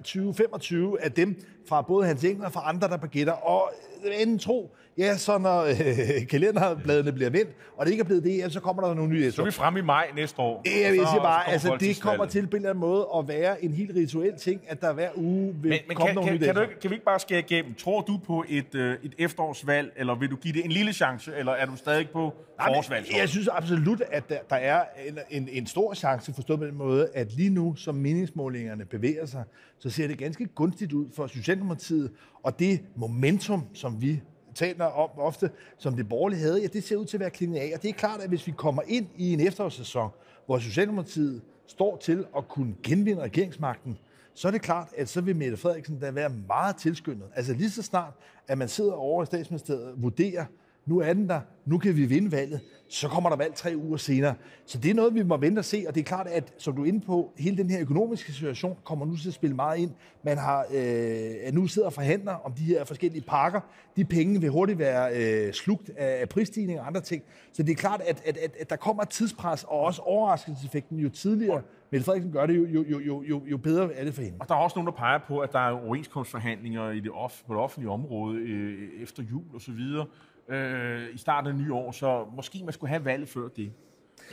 20-25 0.98 1.04
af 1.04 1.12
dem 1.12 1.42
fra 1.68 1.82
både 1.82 2.06
Hans 2.06 2.24
Engel 2.24 2.46
og 2.46 2.54
fra 2.54 2.62
andre, 2.66 2.88
der 2.88 2.98
gætter. 2.98 3.34
Og 3.34 3.72
enden 4.04 4.40
tro, 4.40 4.76
ja, 5.00 5.18
så 5.18 5.38
når 5.38 5.62
øh, 5.62 6.28
kalenderbladene 6.32 7.12
bliver 7.12 7.30
vendt, 7.30 7.50
og 7.78 7.86
det 7.86 7.92
ikke 7.92 8.02
er 8.02 8.06
blevet 8.06 8.24
det, 8.24 8.38
ja, 8.38 8.50
så 8.50 8.60
kommer 8.60 8.88
der 8.88 8.94
nogle 8.94 9.14
nye 9.14 9.32
Så 9.32 9.42
er 9.42 9.46
vi 9.46 9.52
frem 9.52 9.78
i 9.78 9.82
maj 9.82 10.08
næste 10.16 10.40
år. 10.40 10.62
Ja, 10.66 10.86
jeg 10.86 10.92
vil 10.92 11.00
sige 11.00 11.22
bare, 11.22 11.50
altså 11.50 11.78
det 11.80 12.02
kommer 12.02 12.26
til 12.26 12.48
på 12.48 12.56
en 12.56 12.56
eller 12.56 12.70
anden 12.70 12.80
måde 12.80 13.08
at 13.18 13.28
være 13.28 13.64
en 13.64 13.74
helt 13.74 13.96
rituel 13.96 14.36
ting, 14.36 14.62
at 14.68 14.82
der 14.82 14.94
hver 14.94 15.10
uge 15.16 15.56
vil 15.62 15.70
men, 15.70 15.80
men 15.88 15.96
komme 15.96 16.08
kan, 16.08 16.16
nogle 16.16 16.30
kan, 16.30 16.40
nye 16.40 16.46
kan, 16.46 16.56
du 16.56 16.62
ikke, 16.62 16.80
kan 16.80 16.90
vi 16.90 16.96
ikke 16.96 17.06
bare 17.06 17.20
skære 17.20 17.40
igennem? 17.40 17.74
Tror 17.76 18.02
du 18.02 18.20
på 18.26 18.46
et, 18.50 18.76
øh, 18.76 18.98
et 19.04 19.14
efterårsvalg, 19.18 19.94
eller 19.96 20.16
vil 20.16 20.32
du 20.32 20.36
give 20.36 20.54
det 20.54 20.66
en 20.66 20.72
lille 20.72 20.94
chance, 20.94 21.32
eller 21.38 21.52
er 21.52 21.66
du 21.66 21.76
stadig 21.76 22.10
på 22.10 22.34
forårsvalg? 22.62 23.08
Jeg 23.18 23.30
synes 23.30 23.48
absolut, 23.48 24.02
at 24.12 24.30
der, 24.30 24.38
der 24.50 24.56
er 24.56 24.84
en, 25.08 25.20
en, 25.30 25.50
en 25.52 25.68
stor 25.68 25.94
chance, 25.94 26.34
forstået 26.34 26.60
på 26.60 26.66
den 26.66 26.76
måde, 26.76 27.10
at 27.14 27.34
lige 27.34 27.50
nu, 27.50 27.76
som 27.76 27.96
meningsmålingerne 27.96 28.86
bevæger 28.86 29.26
sig, 29.26 29.44
så 29.80 29.90
ser 29.90 30.08
det 30.08 30.18
ganske 30.18 30.46
gunstigt 30.46 30.94
ud 30.94 31.06
for 31.16 31.28
Socialdemokratiet, 31.28 32.12
og 32.44 32.60
det 32.60 32.82
momentum, 32.96 33.64
som 33.74 34.02
vi 34.02 34.22
taler 34.60 34.86
om 34.86 35.10
ofte, 35.18 35.50
som 35.78 35.96
det 35.96 36.10
borgerlige 36.10 36.40
havde, 36.40 36.62
ja, 36.62 36.68
det 36.68 36.84
ser 36.84 36.96
ud 36.96 37.06
til 37.06 37.18
at 37.18 37.22
være 37.22 37.30
klinget 37.30 37.60
af. 37.60 37.72
Og 37.76 37.82
det 37.82 37.90
er 37.90 37.94
klart, 37.94 38.22
at 38.22 38.30
hvis 38.30 38.48
vi 38.48 38.52
kommer 38.52 38.82
ind 38.88 39.08
i 39.18 39.34
en 39.34 39.40
efterårssæson, 39.40 40.10
hvor 40.46 40.60
Socialdemokratiet 40.60 41.42
står 41.68 41.98
til 41.98 42.26
at 42.38 42.48
kunne 42.48 42.76
genvinde 42.84 43.22
regeringsmagten, 43.22 43.98
så 44.34 44.48
er 44.48 44.52
det 44.52 44.62
klart, 44.62 44.88
at 44.98 45.10
så 45.10 45.22
vil 45.22 45.36
Mette 45.36 45.58
Frederiksen 45.58 46.00
da 46.00 46.12
være 46.12 46.30
meget 46.48 46.76
tilskyndet. 46.76 47.26
Altså 47.36 47.54
lige 47.54 47.70
så 47.70 47.82
snart, 47.82 48.14
at 48.48 48.58
man 48.58 48.68
sidder 48.68 48.94
over 48.94 49.24
i 49.24 49.26
statsministeriet 49.26 49.86
og 49.86 50.04
vurderer, 50.04 50.46
nu 50.90 51.00
er 51.00 51.14
den 51.14 51.30
der, 51.30 51.40
nu 51.66 51.78
kan 51.78 51.96
vi 51.96 52.06
vinde 52.06 52.32
valget, 52.32 52.60
så 52.90 53.08
kommer 53.08 53.30
der 53.30 53.38
valg 53.38 53.54
tre 53.56 53.74
uger 53.78 53.98
senere. 53.98 54.36
Så 54.66 54.78
det 54.78 54.92
er 54.92 54.96
noget, 54.96 55.16
vi 55.16 55.24
må 55.24 55.38
vente 55.38 55.60
og 55.60 55.66
se, 55.66 55.86
og 55.88 55.96
det 55.96 56.02
er 56.02 56.06
klart, 56.06 56.28
at 56.28 56.54
som 56.58 56.76
du 56.76 56.84
er 56.84 56.86
inde 56.86 57.00
på, 57.00 57.34
hele 57.38 57.58
den 57.58 57.70
her 57.70 57.82
økonomiske 57.82 58.34
situation 58.34 58.78
kommer 58.84 59.06
nu 59.06 59.16
til 59.18 59.28
at 59.28 59.34
spille 59.34 59.56
meget 59.56 59.80
ind. 59.80 59.92
Man 60.24 60.38
har 60.38 60.66
øh, 60.74 61.54
nu 61.54 61.68
sidder 61.68 61.86
og 61.86 61.94
forhandler 61.94 62.34
om 62.34 62.54
de 62.54 62.64
her 62.64 62.86
forskellige 62.86 63.22
pakker. 63.22 63.60
De 63.96 64.06
penge 64.06 64.42
vil 64.42 64.50
hurtigt 64.50 64.80
være 64.80 65.10
øh, 65.16 65.54
slugt 65.54 65.90
af 65.98 66.30
prisstigninger 66.30 66.82
og 66.82 66.88
andre 66.88 67.02
ting. 67.02 67.24
Så 67.52 67.64
det 67.64 67.72
er 67.72 67.76
klart, 67.76 68.02
at, 68.02 68.22
at, 68.26 68.38
at, 68.38 68.56
at 68.60 68.70
der 68.70 68.76
kommer 68.76 69.04
et 69.04 69.10
tidspres, 69.10 69.64
og 69.64 69.80
også 69.80 70.02
overraskelseseffekten 70.02 71.00
jo 71.00 71.10
tidligere 71.10 71.62
Mette 71.92 72.06
Frederiksen 72.06 72.32
gør 72.32 72.46
det, 72.46 72.58
jo, 72.58 72.84
jo, 72.84 73.00
jo, 73.00 73.24
jo, 73.24 73.42
jo 73.46 73.58
bedre 73.58 73.94
er 73.94 74.04
det 74.04 74.14
for 74.14 74.22
hende. 74.22 74.38
Og 74.40 74.50
der 74.50 74.56
er 74.56 74.60
også 74.60 74.76
nogen, 74.76 74.88
der 74.88 74.94
peger 74.94 75.20
på, 75.28 75.40
at 75.40 75.52
der 75.52 75.60
er 75.60 75.72
overenskomstforhandlinger 75.72 76.90
i 76.92 77.00
det 77.00 77.12
off, 77.12 77.44
på 77.48 77.54
det 77.54 77.62
offentlige 77.62 77.92
område 77.92 78.38
øh, 78.38 79.04
efter 79.04 79.24
jul 79.24 79.44
og 79.54 79.62
så 79.62 79.72
videre 79.72 80.06
øh, 80.50 81.02
i 81.14 81.18
starten 81.18 81.50
af 81.50 81.56
nye 81.56 81.74
år, 81.74 81.92
så 81.92 82.26
måske 82.36 82.64
man 82.64 82.74
skulle 82.74 82.90
have 82.90 83.06
valget 83.06 83.30
før 83.30 83.48
det. 83.48 83.72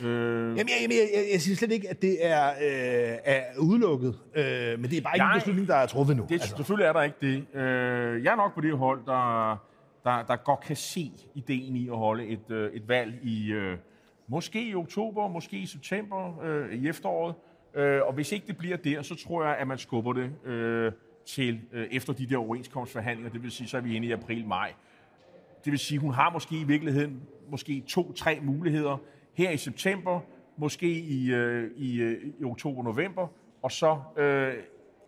Øh... 0.01 0.05
Jamen, 0.05 0.57
jeg, 0.57 0.67
jeg, 0.81 1.09
jeg, 1.15 1.25
jeg 1.31 1.41
siger 1.41 1.55
slet 1.55 1.71
ikke, 1.71 1.89
at 1.89 2.01
det 2.01 2.25
er, 2.25 2.47
øh, 2.49 3.17
er 3.25 3.43
udelukket, 3.59 4.19
øh, 4.35 4.43
men 4.79 4.91
det 4.91 4.97
er 4.97 5.01
bare 5.01 5.15
ikke 5.15 5.25
jeg, 5.25 5.33
en 5.33 5.39
beslutning, 5.39 5.67
der 5.67 5.75
er 5.75 5.85
truffet 5.85 6.17
nu. 6.17 6.23
Det, 6.29 6.31
altså. 6.31 6.55
Selvfølgelig 6.57 6.85
er 6.85 6.93
der 6.93 7.01
ikke 7.01 7.17
det. 7.21 7.59
Øh, 7.59 8.23
jeg 8.23 8.31
er 8.31 8.35
nok 8.35 8.53
på 8.53 8.61
det 8.61 8.77
hold, 8.77 9.05
der, 9.05 9.51
der, 10.03 10.23
der 10.23 10.35
godt 10.35 10.59
kan 10.59 10.75
se 10.75 11.11
ideen 11.35 11.75
i 11.75 11.89
at 11.89 11.97
holde 11.97 12.27
et, 12.27 12.51
øh, 12.51 12.73
et 12.73 12.87
valg 12.87 13.19
i 13.23 13.51
øh, 13.51 13.77
måske 14.27 14.69
i 14.69 14.75
oktober, 14.75 15.27
måske 15.27 15.57
i 15.57 15.65
september, 15.65 16.41
øh, 16.43 16.73
i 16.73 16.87
efteråret. 16.87 17.35
Øh, 17.75 18.01
og 18.03 18.13
hvis 18.13 18.31
ikke 18.31 18.47
det 18.47 18.57
bliver 18.57 18.77
der, 18.77 19.01
så 19.01 19.15
tror 19.15 19.45
jeg, 19.45 19.57
at 19.57 19.67
man 19.67 19.77
skubber 19.77 20.13
det 20.13 20.45
øh, 20.45 20.91
til 21.25 21.61
øh, 21.73 21.87
efter 21.91 22.13
de 22.13 22.25
der 22.25 22.37
overenskomstforhandlinger. 22.37 23.31
Det 23.31 23.43
vil 23.43 23.51
sige, 23.51 23.67
så 23.67 23.77
er 23.77 23.81
vi 23.81 23.95
inde 23.95 24.07
i 24.07 24.11
april-maj. 24.11 24.73
Det 25.67 25.71
vil 25.71 25.79
sige, 25.79 25.99
hun 25.99 26.13
har 26.13 26.31
måske 26.31 26.59
i 26.59 26.63
virkeligheden 26.63 27.21
måske 27.49 27.83
to-tre 27.87 28.39
muligheder 28.41 28.97
her 29.33 29.51
i 29.51 29.57
september, 29.57 30.19
måske 30.57 30.91
i, 30.91 31.31
øh, 31.31 31.71
i, 31.77 31.99
øh, 32.01 32.33
i 32.39 32.43
oktober-november, 32.43 33.27
og 33.61 33.71
så 33.71 33.99
øh, 34.17 34.53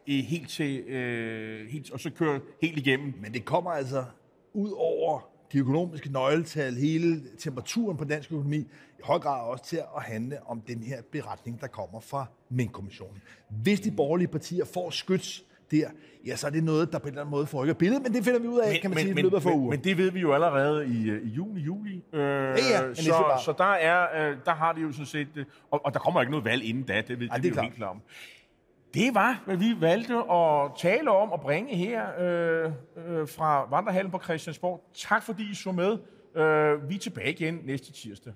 i 0.06 0.22
helt 0.22 0.50
til, 0.50 0.80
øh, 0.80 1.68
helt, 1.68 1.92
og 1.92 2.00
så 2.00 2.10
kører 2.10 2.40
helt 2.62 2.78
igennem. 2.78 3.14
Men 3.22 3.34
det 3.34 3.46
kommer 3.46 3.72
altså 3.72 4.06
ud 4.54 4.72
over 4.78 5.30
de 5.52 5.58
økonomiske 5.58 6.12
nøgletal, 6.12 6.76
hele 6.76 7.22
temperaturen 7.38 7.98
på 7.98 8.04
dansk 8.04 8.32
økonomi, 8.32 8.58
i 8.58 9.02
høj 9.04 9.20
grad 9.20 9.50
også 9.52 9.66
til 9.66 9.82
at 9.98 10.04
handle 10.04 10.48
om 10.48 10.62
den 10.62 10.84
her 10.84 11.02
beretning, 11.12 11.62
der 11.62 11.68
kommer 11.68 12.00
fra 12.00 12.26
Mink-kommissionen. 12.50 13.22
Hvis 13.50 13.80
de 13.80 13.92
borgerlige 13.92 14.28
partier 14.28 14.66
får 14.66 14.90
skyds 14.90 15.44
der, 15.72 15.88
ja, 16.26 16.36
så 16.36 16.48
er 16.48 16.52
det 16.52 16.64
noget, 16.64 16.92
der 16.92 17.00
på 17.00 17.04
en 17.04 17.10
eller 17.10 17.22
anden 17.22 17.32
måde 17.32 17.46
forrykker 17.46 17.74
billedet, 17.74 18.04
men 18.04 18.14
det 18.14 18.24
finder 18.24 18.40
vi 18.40 18.48
ud 18.48 18.60
af, 18.60 18.72
men, 18.72 18.82
kan 18.82 18.90
man 18.90 19.00
sige, 19.00 19.10
i 19.10 19.14
løbet 19.14 19.36
af 19.36 19.44
få 19.44 19.50
men, 19.50 19.60
uger. 19.60 19.70
Men 19.70 19.84
det 19.84 19.98
ved 19.98 20.12
vi 20.12 20.20
jo 20.20 20.34
allerede 20.34 20.88
i, 20.88 21.10
øh, 21.10 21.28
i 21.28 21.30
juni, 21.30 21.62
juli. 21.62 22.04
Øh, 22.14 22.22
ja, 22.22 22.86
men 22.86 22.96
så, 22.96 23.42
så 23.46 23.54
der, 23.58 23.74
er, 23.74 24.30
øh, 24.30 24.38
der 24.46 24.54
har 24.54 24.74
de 24.74 24.82
jo 24.82 24.92
sådan 24.92 25.06
set... 25.06 25.28
Øh, 25.36 25.46
og, 25.72 25.86
og 25.86 25.94
der 25.94 26.00
kommer 26.00 26.22
ikke 26.22 26.32
noget 26.32 26.46
valg 26.46 26.64
inden 26.64 26.84
da, 26.84 27.02
det 27.08 27.20
ved 27.20 27.30
Ej, 27.30 27.36
det, 27.36 27.44
det 27.44 27.52
er 27.52 27.54
er 27.54 27.56
jo 27.56 27.62
helt 27.62 27.76
klart 27.76 27.90
om. 27.90 28.02
Det 28.94 29.16
var, 29.16 29.42
hvad 29.46 29.58
vi 29.58 29.76
valgte 29.80 30.14
at 30.14 30.72
tale 30.78 31.12
om 31.12 31.32
og 31.32 31.42
bringe 31.42 31.76
her 31.76 32.04
øh, 32.20 32.72
øh, 33.08 33.28
fra 33.28 33.68
Vandrehallen 33.70 34.12
på 34.12 34.20
Christiansborg. 34.24 34.84
Tak 34.94 35.24
fordi 35.24 35.52
I 35.52 35.56
så 35.56 35.72
med. 35.72 35.98
Øh, 36.36 36.90
vi 36.90 36.96
er 36.96 37.00
tilbage 37.00 37.32
igen 37.32 37.60
næste 37.66 37.92
tirsdag. 37.92 38.34